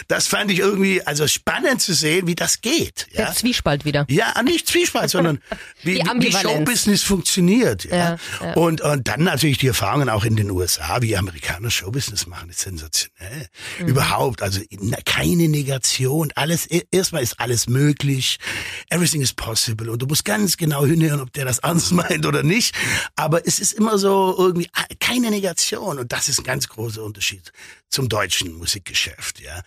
das 0.07 0.27
fand 0.27 0.51
ich 0.51 0.59
irgendwie 0.59 1.01
also 1.03 1.27
spannend 1.27 1.81
zu 1.81 1.93
sehen, 1.93 2.27
wie 2.27 2.35
das 2.35 2.61
geht. 2.61 3.07
Ja? 3.11 3.25
Der 3.25 3.33
Zwiespalt 3.33 3.85
wieder. 3.85 4.05
Ja, 4.09 4.41
nicht 4.41 4.67
Zwiespalt, 4.67 5.09
sondern 5.09 5.39
wie, 5.83 6.01
wie. 6.19 6.31
Showbusiness 6.31 7.03
funktioniert. 7.03 7.85
Ja? 7.85 8.17
Ja. 8.41 8.53
Und, 8.53 8.81
und 8.81 9.07
dann 9.07 9.23
natürlich 9.23 9.57
die 9.57 9.67
Erfahrungen 9.67 10.09
auch 10.09 10.23
in 10.25 10.35
den 10.35 10.49
USA, 10.51 11.01
wie 11.01 11.15
Amerikaner 11.15 11.69
Showbusiness 11.69 12.27
machen, 12.27 12.49
ist 12.49 12.61
sensationell. 12.61 13.47
Mhm. 13.79 13.87
Überhaupt, 13.87 14.41
also 14.41 14.61
keine 15.05 15.47
Negation, 15.47 16.31
alles, 16.35 16.69
e- 16.69 16.83
erstmal 16.91 17.23
ist 17.23 17.38
alles 17.39 17.67
möglich, 17.67 18.37
everything 18.89 19.21
is 19.21 19.33
possible. 19.33 19.89
Und 19.89 20.01
du 20.01 20.05
musst 20.05 20.25
ganz 20.25 20.57
genau 20.57 20.85
hinhören, 20.85 21.21
ob 21.21 21.33
der 21.33 21.45
das 21.45 21.59
ernst 21.59 21.91
meint 21.93 22.25
oder 22.25 22.43
nicht, 22.43 22.75
aber 23.15 23.45
es 23.47 23.59
ist 23.59 23.73
immer 23.73 23.97
so 23.97 24.35
irgendwie 24.37 24.69
ah, 24.73 24.85
keine 24.99 25.29
Negation. 25.29 25.99
Und 25.99 26.11
das 26.11 26.29
ist 26.29 26.39
ein 26.39 26.43
ganz 26.45 26.67
großer 26.67 27.03
Unterschied 27.03 27.51
zum 27.89 28.09
deutschen 28.09 28.53
Musikgeschäft, 28.53 29.39
ja. 29.39 29.61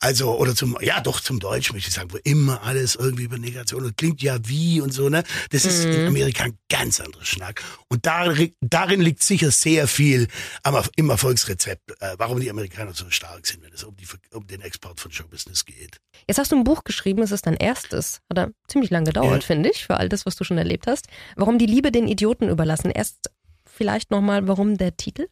Also, 0.00 0.36
oder 0.38 0.54
zum, 0.54 0.76
ja 0.80 1.00
doch, 1.00 1.20
zum 1.20 1.40
Deutsch 1.40 1.72
möchte 1.72 1.88
ich 1.88 1.94
sagen, 1.94 2.12
wo 2.12 2.18
immer 2.22 2.62
alles 2.62 2.94
irgendwie 2.94 3.24
über 3.24 3.36
Negation 3.38 3.84
und 3.84 3.96
klingt 3.96 4.22
ja 4.22 4.38
wie 4.44 4.80
und 4.80 4.92
so, 4.92 5.08
ne? 5.08 5.24
Das 5.50 5.64
ist 5.64 5.84
in 5.84 6.06
Amerika 6.06 6.44
ein 6.44 6.56
ganz 6.70 7.00
anderer 7.00 7.24
Schnack. 7.24 7.64
Und 7.88 8.06
darin, 8.06 8.52
darin 8.60 9.00
liegt 9.00 9.24
sicher 9.24 9.50
sehr 9.50 9.88
viel 9.88 10.28
am, 10.62 10.80
im 10.94 11.10
Erfolgsrezept, 11.10 12.00
äh, 12.00 12.14
warum 12.16 12.38
die 12.38 12.48
Amerikaner 12.48 12.94
so 12.94 13.10
stark 13.10 13.44
sind, 13.46 13.64
wenn 13.64 13.72
es 13.72 13.82
um, 13.82 13.96
die, 13.96 14.06
um 14.32 14.46
den 14.46 14.60
Export 14.60 15.00
von 15.00 15.10
Showbusiness 15.10 15.64
geht. 15.64 15.96
Jetzt 16.28 16.38
hast 16.38 16.52
du 16.52 16.56
ein 16.56 16.64
Buch 16.64 16.84
geschrieben, 16.84 17.22
es 17.22 17.32
ist 17.32 17.46
dein 17.46 17.56
erstes. 17.56 18.20
Hat 18.30 18.38
er 18.38 18.50
ziemlich 18.68 18.90
lange 18.90 19.06
gedauert, 19.06 19.42
Ja. 19.42 19.46
finde 19.46 19.70
ich, 19.70 19.84
für 19.84 19.96
all 19.96 20.08
das, 20.08 20.26
was 20.26 20.36
du 20.36 20.44
schon 20.44 20.58
erlebt 20.58 20.86
hast. 20.86 21.06
Warum 21.34 21.58
die 21.58 21.66
Liebe 21.66 21.90
den 21.90 22.06
Idioten 22.06 22.48
überlassen? 22.48 22.92
Erst 22.92 23.30
vielleicht 23.66 24.12
nochmal, 24.12 24.46
warum 24.46 24.78
der 24.78 24.96
Titel? 24.96 25.26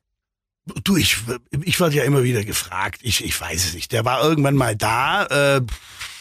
Du, 0.83 0.97
ich, 0.97 1.19
ich 1.63 1.79
werde 1.79 1.95
ja 1.95 2.05
immer 2.05 2.25
wieder 2.25 2.45
gefragt. 2.45 3.01
Ich, 3.03 3.25
ich 3.25 3.41
weiß 3.41 3.67
es 3.67 3.75
nicht. 3.75 3.93
Der 3.93 4.05
war 4.05 4.23
irgendwann 4.23 4.57
mal 4.57 4.75
da 4.75 5.57
äh, 5.57 5.61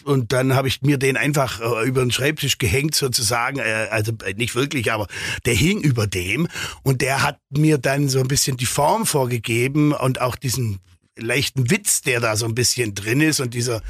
und 0.03 0.33
dann 0.33 0.53
habe 0.53 0.67
ich 0.67 0.83
mir 0.83 0.99
den 0.99 1.17
einfach 1.17 1.59
äh, 1.59 1.87
über 1.87 2.01
den 2.01 2.11
Schreibtisch 2.11 2.59
gehängt 2.59 2.93
sozusagen. 2.93 3.57
Äh, 3.57 3.87
also 3.89 4.13
äh, 4.23 4.33
nicht 4.35 4.53
wirklich, 4.53 4.91
aber 4.91 5.07
der 5.45 5.55
hing 5.55 5.81
über 5.81 6.05
dem 6.05 6.47
und 6.83 7.01
der 7.01 7.23
hat 7.23 7.39
mir 7.49 7.79
dann 7.79 8.07
so 8.07 8.19
ein 8.19 8.27
bisschen 8.27 8.55
die 8.55 8.67
Form 8.67 9.07
vorgegeben 9.07 9.93
und 9.93 10.21
auch 10.21 10.35
diesen 10.35 10.79
leichten 11.17 11.71
Witz, 11.71 12.01
der 12.01 12.19
da 12.19 12.35
so 12.35 12.45
ein 12.45 12.55
bisschen 12.55 12.93
drin 12.93 13.21
ist 13.21 13.39
und 13.39 13.55
dieser 13.55 13.81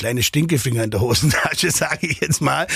kleine 0.00 0.22
Stinkefinger 0.22 0.82
in 0.82 0.90
der 0.90 1.02
Hosentasche, 1.02 1.70
sage 1.70 2.06
ich 2.06 2.20
jetzt 2.20 2.40
mal, 2.40 2.66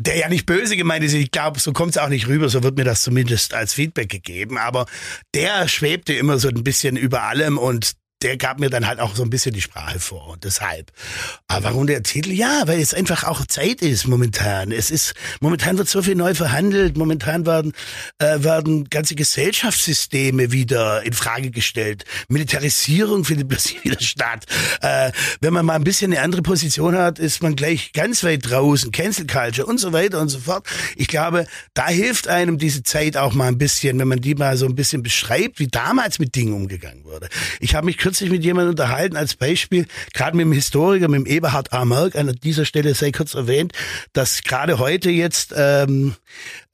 der 0.00 0.16
ja 0.16 0.28
nicht 0.28 0.46
böse 0.46 0.76
gemeint 0.76 1.04
ist. 1.04 1.14
Ich 1.14 1.30
glaube, 1.30 1.60
so 1.60 1.72
kommt 1.72 1.92
es 1.92 1.98
auch 1.98 2.08
nicht 2.08 2.26
rüber, 2.26 2.48
so 2.48 2.64
wird 2.64 2.76
mir 2.76 2.84
das 2.84 3.02
zumindest 3.02 3.54
als 3.54 3.72
Feedback 3.72 4.08
gegeben. 4.08 4.58
Aber 4.58 4.86
der 5.32 5.68
schwebte 5.68 6.12
immer 6.12 6.38
so 6.38 6.48
ein 6.48 6.64
bisschen 6.64 6.96
über 6.96 7.22
allem 7.22 7.56
und 7.56 7.92
der 8.22 8.36
gab 8.36 8.60
mir 8.60 8.70
dann 8.70 8.86
halt 8.86 9.00
auch 9.00 9.14
so 9.14 9.22
ein 9.22 9.30
bisschen 9.30 9.52
die 9.52 9.60
Sprache 9.60 9.98
vor 9.98 10.28
und 10.28 10.44
deshalb. 10.44 10.92
Aber 11.48 11.64
warum 11.64 11.86
der 11.86 12.02
Titel? 12.02 12.30
Ja, 12.30 12.62
weil 12.66 12.80
es 12.80 12.94
einfach 12.94 13.24
auch 13.24 13.44
Zeit 13.46 13.82
ist 13.82 14.06
momentan. 14.06 14.72
Es 14.72 14.90
ist 14.90 15.14
momentan 15.40 15.78
wird 15.78 15.88
so 15.88 16.02
viel 16.02 16.14
neu 16.14 16.34
verhandelt. 16.34 16.96
Momentan 16.96 17.46
werden 17.46 17.72
äh, 18.18 18.42
werden 18.42 18.88
ganze 18.90 19.14
Gesellschaftssysteme 19.14 20.52
wieder 20.52 21.02
in 21.02 21.12
Frage 21.12 21.50
gestellt. 21.50 22.04
Militarisierung 22.28 23.24
findet 23.24 23.48
plötzlich 23.48 23.82
wieder 23.84 24.00
statt. 24.00 24.46
Äh, 24.80 25.12
wenn 25.40 25.52
man 25.52 25.66
mal 25.66 25.74
ein 25.74 25.84
bisschen 25.84 26.12
eine 26.12 26.22
andere 26.22 26.42
Position 26.42 26.96
hat, 26.96 27.18
ist 27.18 27.42
man 27.42 27.56
gleich 27.56 27.92
ganz 27.92 28.22
weit 28.24 28.48
draußen. 28.48 28.92
Cancel 28.92 29.26
Culture 29.26 29.66
und 29.66 29.78
so 29.78 29.92
weiter 29.92 30.20
und 30.20 30.28
so 30.28 30.38
fort. 30.38 30.66
Ich 30.96 31.08
glaube, 31.08 31.46
da 31.74 31.88
hilft 31.88 32.28
einem 32.28 32.58
diese 32.58 32.82
Zeit 32.82 33.16
auch 33.16 33.34
mal 33.34 33.48
ein 33.48 33.58
bisschen, 33.58 33.98
wenn 33.98 34.08
man 34.08 34.20
die 34.20 34.34
mal 34.34 34.56
so 34.56 34.66
ein 34.66 34.74
bisschen 34.74 35.02
beschreibt, 35.02 35.58
wie 35.58 35.68
damals 35.68 36.18
mit 36.18 36.34
Dingen 36.34 36.54
umgegangen 36.54 37.04
wurde. 37.04 37.28
Ich 37.60 37.74
habe 37.74 37.86
mich 37.86 37.98
kürzlich 37.98 38.11
mit 38.20 38.44
jemandem 38.44 38.70
unterhalten, 38.70 39.16
als 39.16 39.34
Beispiel, 39.34 39.86
gerade 40.12 40.36
mit 40.36 40.44
dem 40.44 40.52
Historiker, 40.52 41.08
mit 41.08 41.20
dem 41.20 41.26
Eberhard 41.26 41.72
A. 41.72 41.84
Merck, 41.84 42.16
an 42.16 42.36
dieser 42.42 42.64
Stelle 42.64 42.94
sei 42.94 43.12
kurz 43.12 43.34
erwähnt, 43.34 43.72
dass 44.12 44.42
gerade 44.42 44.78
heute 44.78 45.10
jetzt 45.10 45.54
ähm, 45.56 46.14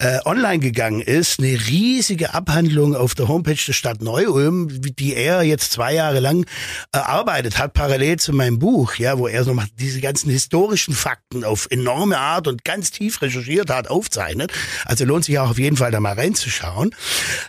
äh, 0.01 0.21
online 0.25 0.61
gegangen 0.61 1.01
ist, 1.01 1.41
eine 1.41 1.49
riesige 1.49 2.33
Abhandlung 2.33 2.95
auf 2.95 3.15
der 3.15 3.27
Homepage 3.27 3.59
der 3.67 3.73
Stadt 3.73 4.01
Neu-Ulm, 4.01 4.69
die 4.81 5.15
er 5.15 5.43
jetzt 5.43 5.73
zwei 5.73 5.95
Jahre 5.95 6.21
lang 6.21 6.47
erarbeitet 6.93 7.59
hat, 7.59 7.73
parallel 7.73 8.19
zu 8.19 8.33
meinem 8.33 8.61
Buch, 8.61 8.95
ja, 8.95 9.19
wo 9.19 9.27
er 9.27 9.43
so 9.43 9.55
macht, 9.55 9.73
diese 9.81 10.01
ganzen 10.01 10.31
historischen 10.31 10.95
Fakten 10.95 11.43
auf 11.43 11.67
enorme 11.71 12.19
Art 12.19 12.47
und 12.47 12.65
ganz 12.65 12.93
tief 12.93 13.21
recherchiert 13.23 13.71
hat, 13.71 13.89
aufzeichnet. 13.89 14.53
Also 14.85 15.05
lohnt 15.05 15.25
sich 15.25 15.39
auch 15.41 15.51
auf 15.51 15.59
jeden 15.59 15.77
Fall 15.77 15.91
da 15.91 15.99
mal 15.99 16.15
reinzuschauen. 16.15 16.95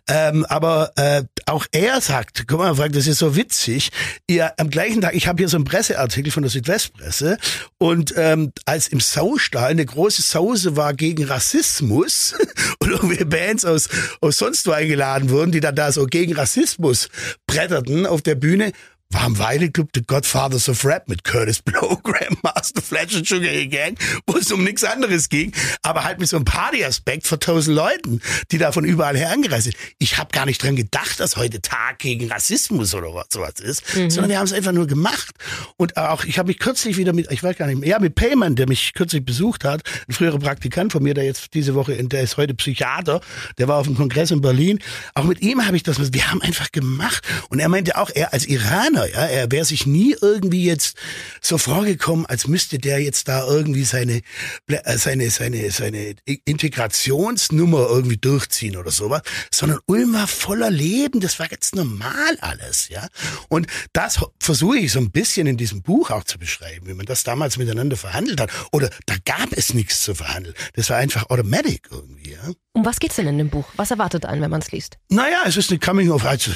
Ähm, 0.07 0.43
aber 0.45 0.91
äh, 0.95 1.23
auch 1.45 1.67
er 1.71 2.01
sagt, 2.01 2.47
guck 2.47 2.59
mal, 2.59 2.75
Frank, 2.75 2.93
das 2.93 3.05
ist 3.05 3.19
so 3.19 3.35
witzig. 3.35 3.91
Ihr 4.27 4.53
am 4.57 4.71
gleichen 4.71 5.01
Tag, 5.01 5.13
ich 5.13 5.27
habe 5.27 5.37
hier 5.37 5.49
so 5.49 5.57
einen 5.57 5.65
Presseartikel 5.65 6.31
von 6.31 6.41
der 6.41 6.49
Südwestpresse 6.49 7.37
und 7.77 8.13
ähm, 8.17 8.53
als 8.65 8.87
im 8.87 8.99
Saustall 8.99 9.69
eine 9.69 9.85
große 9.85 10.23
Sause 10.23 10.75
war 10.75 10.95
gegen 10.95 11.25
Rassismus 11.25 12.38
und 12.79 12.91
irgendwie 12.91 13.25
Bands 13.25 13.65
aus, 13.65 13.89
aus 14.21 14.37
sonst 14.37 14.67
wo 14.67 14.71
eingeladen 14.71 15.29
wurden, 15.29 15.51
die 15.51 15.59
dann 15.59 15.75
da 15.75 15.91
so 15.91 16.05
gegen 16.05 16.33
Rassismus 16.33 17.09
bretterten 17.47 18.05
auf 18.05 18.21
der 18.21 18.35
Bühne, 18.35 18.71
war 19.11 19.23
am 19.23 19.39
Weideclub 19.39 19.89
The 19.95 20.03
Godfathers 20.05 20.69
of 20.69 20.85
Rap 20.85 21.07
mit 21.07 21.23
Curtis 21.23 21.61
Blow, 21.63 21.97
Grandmaster 22.03 22.81
Flash 22.81 23.15
und 23.15 23.27
Sugar 23.27 23.49
Hill 23.49 23.67
Gang, 23.67 23.97
wo 24.27 24.37
es 24.37 24.51
um 24.51 24.63
nichts 24.63 24.83
anderes 24.83 25.29
ging, 25.29 25.51
aber 25.81 26.03
halt 26.03 26.19
mit 26.19 26.29
so 26.29 26.35
einem 26.35 26.45
Partyaspekt 26.45 27.25
vor 27.25 27.39
tausend 27.39 27.75
Leuten, 27.75 28.21
die 28.51 28.59
da 28.59 28.71
von 28.71 28.85
überall 28.85 29.17
her 29.17 29.31
angereist 29.31 29.63
sind. 29.63 29.75
Ich 29.97 30.19
habe 30.19 30.29
gar 30.31 30.45
nicht 30.45 30.61
dran 30.61 30.75
gedacht, 30.75 31.19
dass 31.19 31.37
heute 31.37 31.59
Tag 31.59 31.99
gegen 31.99 32.31
Rassismus 32.31 32.93
oder 32.93 33.13
was, 33.15 33.27
sowas 33.31 33.59
ist, 33.59 33.83
sondern 33.93 34.29
wir 34.29 34.37
haben 34.37 34.45
es 34.45 34.53
einfach 34.53 34.73
nur 34.73 34.85
gemacht. 34.85 35.33
Und 35.77 35.97
auch, 35.97 36.23
ich 36.23 36.37
habe 36.37 36.47
mich 36.47 36.59
kürzlich 36.59 36.97
wieder 36.97 37.13
mit, 37.13 37.31
ich 37.31 37.41
weiß 37.41 37.57
gar 37.57 37.65
nicht 37.65 37.79
mehr, 37.79 37.89
ja, 37.89 37.99
mit 37.99 38.13
Payman, 38.13 38.55
der 38.55 38.67
mich 38.67 38.93
kürzlich 38.93 39.25
besucht 39.25 39.63
hat, 39.63 39.81
ein 40.07 40.13
früherer 40.13 40.37
Praktikant 40.39 40.91
von 40.91 41.01
mir, 41.01 41.15
der 41.15 41.23
jetzt 41.23 41.55
diese 41.55 41.73
Woche, 41.73 41.95
der 42.03 42.21
ist 42.21 42.37
heute 42.37 42.53
Psychiater, 42.53 43.21
der 43.57 43.67
war 43.67 43.77
auf 43.77 43.87
dem 43.87 43.95
Kongress 43.95 44.29
in 44.29 44.41
Berlin. 44.41 44.79
Auch 45.15 45.23
mit 45.23 45.41
ihm 45.41 45.65
habe 45.65 45.75
ich 45.75 45.83
das, 45.83 46.13
wir 46.13 46.29
haben 46.29 46.41
einfach 46.43 46.71
gemacht. 46.71 47.27
Und 47.49 47.59
er 47.59 47.69
meinte 47.69 47.97
auch, 47.97 48.11
er 48.13 48.33
als 48.33 48.45
Iraner, 48.45 48.98
ja, 49.05 49.25
er 49.25 49.51
wäre 49.51 49.65
sich 49.65 49.85
nie 49.85 50.15
irgendwie 50.21 50.65
jetzt 50.65 50.97
so 51.41 51.57
vorgekommen, 51.57 52.25
als 52.25 52.47
müsste 52.47 52.77
der 52.77 52.99
jetzt 52.99 53.27
da 53.27 53.45
irgendwie 53.47 53.83
seine, 53.83 54.21
äh, 54.67 54.97
seine, 54.97 55.29
seine, 55.29 55.71
seine 55.71 56.15
Integrationsnummer 56.45 57.87
irgendwie 57.89 58.17
durchziehen 58.17 58.77
oder 58.77 58.91
sowas, 58.91 59.21
sondern 59.51 59.79
Ulm 59.85 60.13
war 60.13 60.27
voller 60.27 60.69
Leben, 60.69 61.19
das 61.19 61.39
war 61.39 61.47
ganz 61.47 61.73
normal 61.73 62.37
alles, 62.41 62.89
ja. 62.89 63.07
Und 63.49 63.67
das 63.93 64.19
versuche 64.39 64.77
ich 64.77 64.91
so 64.91 64.99
ein 64.99 65.11
bisschen 65.11 65.47
in 65.47 65.57
diesem 65.57 65.81
Buch 65.81 66.11
auch 66.11 66.23
zu 66.23 66.37
beschreiben, 66.39 66.87
wie 66.87 66.93
man 66.93 67.05
das 67.05 67.23
damals 67.23 67.57
miteinander 67.57 67.97
verhandelt 67.97 68.39
hat. 68.39 68.51
Oder 68.71 68.89
da 69.05 69.15
gab 69.25 69.51
es 69.53 69.73
nichts 69.73 70.01
zu 70.03 70.15
verhandeln. 70.15 70.55
Das 70.73 70.89
war 70.89 70.97
einfach 70.97 71.29
automatic 71.29 71.87
irgendwie, 71.91 72.31
ja. 72.31 72.53
Um 72.79 72.85
was 72.85 73.01
geht's 73.01 73.17
denn 73.17 73.27
in 73.27 73.37
dem 73.37 73.49
Buch? 73.49 73.65
Was 73.75 73.91
erwartet 73.91 74.25
einen, 74.25 74.41
wenn 74.41 74.51
man 74.51 74.61
es 74.61 74.71
liest? 74.71 74.99
Naja, 75.09 75.39
es 75.45 75.57
ist 75.57 75.69
eine 75.69 75.79
Coming 75.79 76.11
of 76.11 76.23
also 76.23 76.51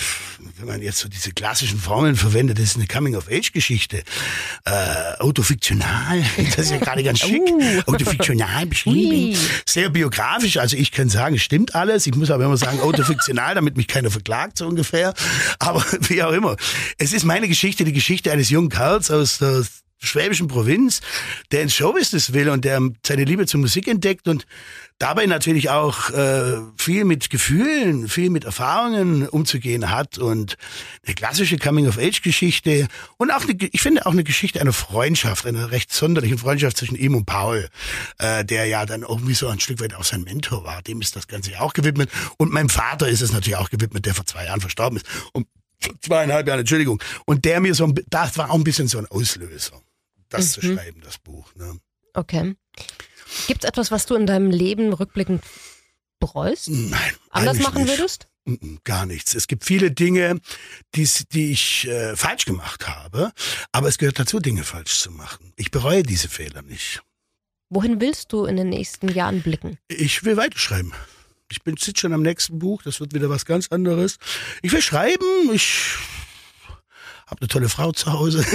wenn 0.58 0.68
man 0.68 0.82
jetzt 0.82 1.00
so 1.00 1.10
diese 1.10 1.34
klassischen 1.34 1.78
Formeln 1.78 2.16
verwendet, 2.16 2.60
das 2.60 2.68
ist 2.68 2.76
eine 2.78 2.88
Coming 2.88 3.16
of 3.16 3.28
Age 3.30 3.52
Geschichte. 3.52 4.04
Äh, 4.64 5.20
autofiktional, 5.20 6.24
das 6.38 6.60
ist 6.60 6.72
ja 6.72 6.78
gerade 6.78 7.04
ganz 7.04 7.20
schick. 7.20 7.42
Uh. 7.54 7.82
Autofiktional 7.92 8.66
beschrieben. 8.66 9.38
Sehr 9.66 9.90
biografisch, 9.90 10.58
also 10.58 10.78
ich 10.78 10.92
kann 10.92 11.10
sagen, 11.10 11.36
es 11.36 11.42
stimmt 11.42 11.76
alles. 11.76 12.08
Ich 12.08 12.16
muss 12.16 12.32
aber 12.32 12.46
immer 12.46 12.56
sagen, 12.56 12.80
autofiktional, 12.80 13.54
damit 13.54 13.76
mich 13.76 13.88
keiner 13.88 14.10
verklagt, 14.10 14.60
so 14.60 14.68
ungefähr. 14.68 15.14
Aber 15.60 15.84
wie 16.08 16.24
auch 16.24 16.32
immer. 16.32 16.56
Es 16.98 17.12
ist 17.12 17.26
meine 17.26 17.50
Geschichte, 17.50 17.84
die 17.84 17.92
Geschichte 17.92 18.32
eines 18.32 18.50
jungen 18.50 18.70
Kerls 18.70 19.12
aus 19.12 19.40
der 19.40 19.64
schwäbischen 20.04 20.48
Provinz, 20.48 21.02
der 21.52 21.62
ins 21.62 21.76
Showbusiness 21.76 22.34
will 22.34 22.50
und 22.50 22.66
der 22.66 22.82
seine 23.06 23.24
Liebe 23.24 23.46
zur 23.46 23.60
Musik 23.60 23.88
entdeckt 23.88 24.28
und 24.28 24.46
dabei 25.00 25.26
natürlich 25.26 25.70
auch 25.70 26.10
äh, 26.10 26.58
viel 26.78 27.06
mit 27.06 27.30
Gefühlen, 27.30 28.08
viel 28.08 28.30
mit 28.30 28.46
Erfahrungen 28.46 29.28
umzugehen 29.28 29.90
hat 29.90 30.18
und 30.18 30.58
eine 31.06 31.16
klassische 31.16 31.58
Coming-of-Age-Geschichte 31.58 32.88
und 33.18 33.32
auch 33.32 33.44
eine, 33.44 33.54
ich 33.54 33.82
finde 33.82 34.06
auch 34.06 34.12
eine 34.12 34.24
Geschichte 34.24 34.62
einer 34.62 34.74
Freundschaft, 34.74 35.46
einer 35.46 35.72
recht 35.72 35.92
sonderlichen 35.92 36.38
Freundschaft 36.38 36.78
zwischen 36.78 36.96
ihm 36.96 37.16
und 37.16 37.26
Paul, 37.26 37.70
äh, 38.20 38.46
der 38.46 38.66
ja 38.66 38.86
dann 38.86 39.02
irgendwie 39.02 39.34
so 39.34 39.48
ein 39.48 39.60
Stück 39.60 39.82
weit 39.82 39.94
auch 39.96 40.04
sein 40.04 40.24
Mentor 40.24 40.64
war. 40.64 40.82
Dem 40.82 41.02
ist 41.02 41.16
das 41.16 41.28
Ganze 41.28 41.52
ja 41.52 41.62
auch 41.62 41.74
gewidmet 41.74 42.10
und 42.38 42.52
meinem 42.52 42.70
Vater 42.70 43.08
ist 43.08 43.22
es 43.22 43.32
natürlich 43.32 43.58
auch 43.58 43.70
gewidmet, 43.70 44.06
der 44.06 44.14
vor 44.14 44.26
zwei 44.26 44.46
Jahren 44.46 44.62
verstorben 44.62 44.98
ist. 44.98 45.06
Und 45.34 45.48
zweieinhalb 46.02 46.48
Jahren, 46.48 46.60
Entschuldigung. 46.60 47.02
Und 47.26 47.46
der 47.46 47.60
mir 47.60 47.76
so, 47.76 47.86
ein, 47.86 47.96
das 48.08 48.38
war 48.38 48.50
auch 48.50 48.56
ein 48.56 48.64
bisschen 48.64 48.88
so 48.88 48.98
ein 48.98 49.08
Auslöser, 49.08 49.82
das 50.30 50.54
zu 50.54 50.62
schreiben, 50.62 51.02
das 51.02 51.18
Buch. 51.18 51.54
Ne? 51.56 51.78
Okay. 52.14 52.56
Gibt's 53.48 53.66
etwas, 53.66 53.92
was 53.92 54.06
du 54.06 54.16
in 54.16 54.26
deinem 54.26 54.52
Leben 54.52 54.94
rückblickend 54.94 55.44
bereust? 56.20 56.70
Nein. 56.70 57.00
Anders 57.30 57.60
machen 57.60 57.84
nicht. 57.84 57.98
würdest? 57.98 58.28
Mm, 58.46 58.76
Gar 58.84 59.06
nichts. 59.06 59.36
Es 59.36 59.48
gibt 59.48 59.66
viele 59.66 59.92
Dinge, 59.92 60.40
die's, 60.96 61.26
die 61.32 61.52
ich 61.52 61.88
äh, 61.88 62.16
falsch 62.16 62.46
gemacht 62.46 62.88
habe, 62.88 63.32
aber 63.72 63.88
es 63.88 63.98
gehört 63.98 64.20
dazu, 64.20 64.40
Dinge 64.40 64.64
falsch 64.64 65.00
zu 65.00 65.12
machen. 65.12 65.54
Ich 65.56 65.72
bereue 65.72 66.04
diese 66.04 66.30
Fehler 66.30 66.62
nicht. 66.62 67.02
Wohin 67.70 68.00
willst 68.00 68.32
du 68.32 68.46
in 68.46 68.56
den 68.56 68.70
nächsten 68.70 69.08
Jahren 69.10 69.42
blicken? 69.42 69.78
Ich 69.88 70.24
will 70.24 70.38
weiterschreiben. 70.38 70.94
Ich 71.50 71.64
bin 71.64 71.76
sitze 71.78 72.02
schon 72.02 72.14
am 72.14 72.22
nächsten 72.22 72.60
Buch, 72.60 72.82
das 72.84 73.00
wird 73.00 73.14
wieder 73.14 73.30
was 73.30 73.46
ganz 73.46 73.68
anderes. 73.70 74.18
Ich 74.62 74.72
will 74.72 74.82
schreiben, 74.82 75.26
ich 75.54 75.96
habe 77.28 77.42
eine 77.42 77.48
tolle 77.48 77.70
Frau 77.70 77.92
zu 77.92 78.12
Hause, 78.12 78.46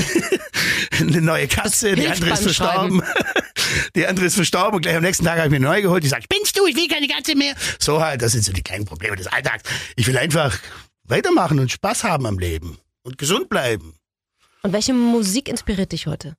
eine 0.99 1.21
neue 1.21 1.49
Katze, 1.49 1.95
die 1.95 2.07
andere 2.09 2.31
ist 2.33 2.43
verstorben. 2.43 3.03
Die 3.95 4.07
andere 4.07 4.27
ist 4.27 4.35
verstorben 4.35 4.77
und 4.77 4.83
gleich 4.83 4.97
am 4.97 5.03
nächsten 5.03 5.25
Tag 5.25 5.37
habe 5.39 5.47
ich 5.47 5.53
mir 5.53 5.61
neue 5.61 5.83
geholt. 5.83 6.05
Die 6.05 6.09
sagt, 6.09 6.25
spinnst 6.25 6.59
du, 6.59 6.67
ich 6.67 6.77
will 6.77 6.89
keine 6.89 7.09
Katze 7.09 7.35
mehr. 7.35 7.55
So 7.79 8.03
halt, 8.03 8.23
das 8.23 8.33
sind 8.33 8.45
so 8.45 8.53
die 8.53 8.63
kleinen 8.63 8.85
Probleme 8.85 9.17
des 9.17 9.27
Alltags. 9.27 9.63
Ich 9.97 10.07
will 10.07 10.17
einfach 10.19 10.59
weitermachen 11.05 11.59
und 11.59 11.71
Spaß 11.71 12.05
haben 12.05 12.27
am 12.27 12.39
Leben 12.39 12.79
und 13.03 13.19
gesund 13.19 13.49
bleiben. 13.49 13.95
Und 14.63 14.73
welche 14.73 14.93
Musik 14.93 15.49
inspiriert 15.49 15.93
dich 15.93 16.07
heute? 16.07 16.37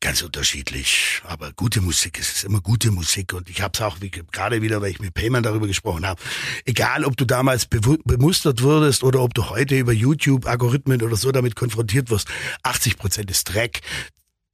Ganz 0.00 0.22
unterschiedlich, 0.22 1.20
aber 1.24 1.52
gute 1.52 1.80
Musik, 1.80 2.20
es 2.20 2.36
ist 2.36 2.44
immer 2.44 2.60
gute 2.60 2.92
Musik 2.92 3.32
und 3.32 3.50
ich 3.50 3.60
habe 3.60 3.72
es 3.74 3.80
auch 3.82 4.00
wie, 4.00 4.10
gerade 4.10 4.62
wieder, 4.62 4.80
weil 4.80 4.92
ich 4.92 5.00
mit 5.00 5.14
Payman 5.14 5.42
darüber 5.42 5.66
gesprochen 5.66 6.06
habe. 6.06 6.22
Egal, 6.64 7.04
ob 7.04 7.16
du 7.16 7.24
damals 7.24 7.66
bemustert 7.66 8.62
wurdest 8.62 9.02
oder 9.02 9.20
ob 9.20 9.34
du 9.34 9.50
heute 9.50 9.76
über 9.76 9.92
YouTube 9.92 10.46
Algorithmen 10.46 11.02
oder 11.02 11.16
so 11.16 11.32
damit 11.32 11.56
konfrontiert 11.56 12.10
wirst, 12.10 12.28
80 12.62 12.96
Prozent 12.96 13.30
ist 13.32 13.44
Dreck. 13.44 13.80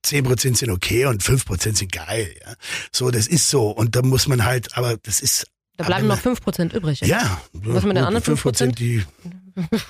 10% 0.05 0.57
sind 0.57 0.71
okay 0.71 1.07
und 1.07 1.23
5% 1.23 1.77
sind 1.77 1.93
geil. 1.93 2.35
Ja. 2.45 2.55
So, 2.93 3.11
das 3.11 3.27
ist 3.27 3.49
so. 3.49 3.71
Und 3.71 3.97
da 3.97 4.03
muss 4.03 4.29
man 4.29 4.45
halt, 4.45 4.77
aber 4.77 4.97
das 4.99 5.21
ist. 5.21 5.47
Da 5.77 5.85
bleiben 5.85 6.07
noch 6.07 6.21
5% 6.21 6.75
übrig. 6.75 7.03
oder? 7.03 7.11
Ja. 7.11 7.41
Was 7.53 7.85
mit 7.85 7.97
den 7.97 8.05
anderen 8.05 8.37
5%? 8.37 8.75
Die, 8.77 9.05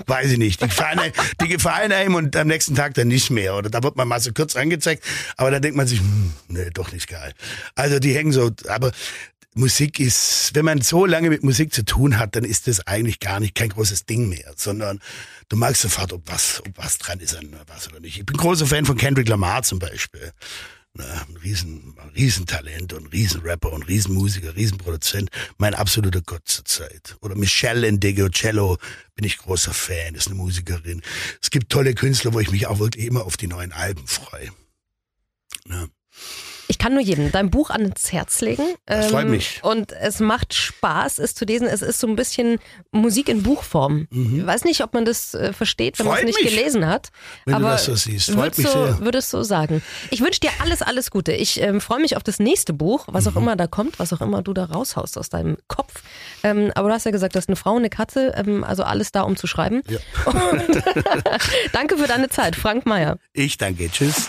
weiß 0.06 0.32
ich 0.32 0.38
nicht. 0.38 0.60
Die 0.62 0.66
gefallen, 0.66 0.98
einem, 0.98 1.12
die 1.40 1.48
gefallen 1.48 1.92
einem 1.92 2.14
und 2.14 2.36
am 2.36 2.46
nächsten 2.46 2.74
Tag 2.74 2.94
dann 2.94 3.08
nicht 3.08 3.30
mehr. 3.30 3.54
Oder 3.56 3.70
da 3.70 3.82
wird 3.82 3.96
man 3.96 4.08
mal 4.08 4.20
so 4.20 4.32
kurz 4.32 4.56
angezeigt, 4.56 5.04
aber 5.36 5.50
da 5.50 5.60
denkt 5.60 5.76
man 5.76 5.86
sich, 5.86 6.00
hm, 6.00 6.32
nee, 6.48 6.70
doch 6.72 6.92
nicht 6.92 7.08
geil. 7.08 7.32
Also 7.74 7.98
die 7.98 8.14
hängen 8.14 8.32
so, 8.32 8.50
aber 8.68 8.92
Musik 9.54 10.00
ist, 10.00 10.50
wenn 10.54 10.64
man 10.64 10.80
so 10.80 11.06
lange 11.06 11.30
mit 11.30 11.44
Musik 11.44 11.72
zu 11.72 11.84
tun 11.84 12.18
hat, 12.18 12.34
dann 12.34 12.44
ist 12.44 12.66
das 12.66 12.86
eigentlich 12.86 13.20
gar 13.20 13.38
nicht 13.38 13.54
kein 13.54 13.68
großes 13.68 14.04
Ding 14.04 14.28
mehr, 14.28 14.52
sondern 14.56 15.00
du 15.48 15.56
magst 15.56 15.82
sofort, 15.82 16.12
ob 16.12 16.28
was, 16.30 16.60
ob 16.66 16.76
was 16.76 16.98
dran 16.98 17.20
ist 17.20 17.36
an 17.36 17.54
was 17.68 17.88
oder 17.88 18.00
nicht. 18.00 18.18
Ich 18.18 18.26
bin 18.26 18.36
großer 18.36 18.66
Fan 18.66 18.84
von 18.84 18.96
Kendrick 18.96 19.28
Lamar 19.28 19.62
zum 19.62 19.78
Beispiel. 19.78 20.32
Na, 20.96 21.04
ein 21.04 21.36
riesen, 21.38 21.96
Riesentalent 22.16 22.92
und 22.92 23.12
Riesenrapper 23.12 23.72
und 23.72 23.82
Riesenmusiker, 23.88 24.54
Riesenproduzent. 24.54 25.28
Mein 25.58 25.74
absoluter 25.74 26.22
Gott 26.22 26.42
zur 26.46 26.64
Zeit. 26.64 27.16
Oder 27.20 27.34
Michelle 27.34 27.98
Cello 28.30 28.78
bin 29.16 29.24
ich 29.24 29.38
großer 29.38 29.74
Fan, 29.74 30.14
ist 30.14 30.28
eine 30.28 30.36
Musikerin. 30.36 31.02
Es 31.42 31.50
gibt 31.50 31.70
tolle 31.70 31.94
Künstler, 31.94 32.32
wo 32.32 32.38
ich 32.38 32.52
mich 32.52 32.68
auch 32.68 32.78
wirklich 32.78 33.06
immer 33.06 33.24
auf 33.24 33.36
die 33.36 33.48
neuen 33.48 33.72
Alben 33.72 34.06
freue. 34.06 34.50
Ja. 35.68 35.88
Ich 36.68 36.78
kann 36.78 36.94
nur 36.94 37.02
jedem 37.02 37.30
dein 37.30 37.50
Buch 37.50 37.70
ans 37.70 38.12
Herz 38.12 38.40
legen. 38.40 38.62
Das 38.86 39.10
freut 39.10 39.28
mich. 39.28 39.60
Und 39.62 39.92
es 39.92 40.20
macht 40.20 40.54
Spaß, 40.54 41.18
es 41.18 41.34
zu 41.34 41.44
lesen. 41.44 41.66
Es 41.66 41.82
ist 41.82 42.00
so 42.00 42.06
ein 42.06 42.16
bisschen 42.16 42.58
Musik 42.90 43.28
in 43.28 43.42
Buchform. 43.42 44.08
Ich 44.10 44.46
weiß 44.46 44.64
nicht, 44.64 44.82
ob 44.82 44.94
man 44.94 45.04
das 45.04 45.34
äh, 45.34 45.52
versteht, 45.52 45.98
wenn 45.98 46.06
man 46.06 46.16
es 46.16 46.20
Mhm. 46.22 46.26
Nicht 46.28 46.42
mich, 46.42 46.54
gelesen 46.56 46.86
hat. 46.86 47.10
wenn 47.44 47.52
du 47.54 47.60
aber 47.60 47.70
das 47.72 47.84
so 47.84 47.94
siehst. 47.94 48.30
Freut 48.30 48.56
mich 48.56 48.66
so, 48.66 48.84
sehr. 48.86 49.00
Würdest 49.00 49.30
so 49.30 49.42
sagen. 49.42 49.82
Ich 50.10 50.20
wünsche 50.22 50.40
dir 50.40 50.50
alles, 50.60 50.80
alles 50.82 51.10
Gute. 51.10 51.32
Ich 51.32 51.60
ähm, 51.60 51.80
freue 51.82 52.00
mich 52.00 52.16
auf 52.16 52.22
das 52.22 52.38
nächste 52.38 52.72
Buch, 52.72 53.04
was 53.08 53.24
Mhm. 53.26 53.30
auch 53.32 53.36
immer 53.36 53.56
da 53.56 53.66
kommt, 53.66 53.98
was 53.98 54.12
auch 54.12 54.20
immer 54.22 54.40
du 54.42 54.54
da 54.54 54.64
raushaust 54.64 55.18
aus 55.18 55.28
deinem 55.28 55.58
Kopf. 55.68 56.02
Ähm, 56.42 56.72
aber 56.74 56.88
du 56.88 56.94
hast 56.94 57.04
ja 57.04 57.10
gesagt, 57.10 57.34
du 57.34 57.38
hast 57.38 57.48
eine 57.48 57.56
Frau, 57.56 57.76
eine 57.76 57.90
Katze, 57.90 58.32
ähm, 58.36 58.64
also 58.64 58.84
alles 58.84 59.12
da, 59.12 59.22
um 59.22 59.36
zu 59.36 59.46
schreiben. 59.46 59.82
Ja. 59.88 59.98
Und 60.32 60.82
danke 61.72 61.98
für 61.98 62.06
deine 62.06 62.28
Zeit, 62.30 62.56
Frank 62.56 62.86
Meyer. 62.86 63.18
Ich 63.34 63.58
danke. 63.58 63.90
Tschüss. 63.90 64.28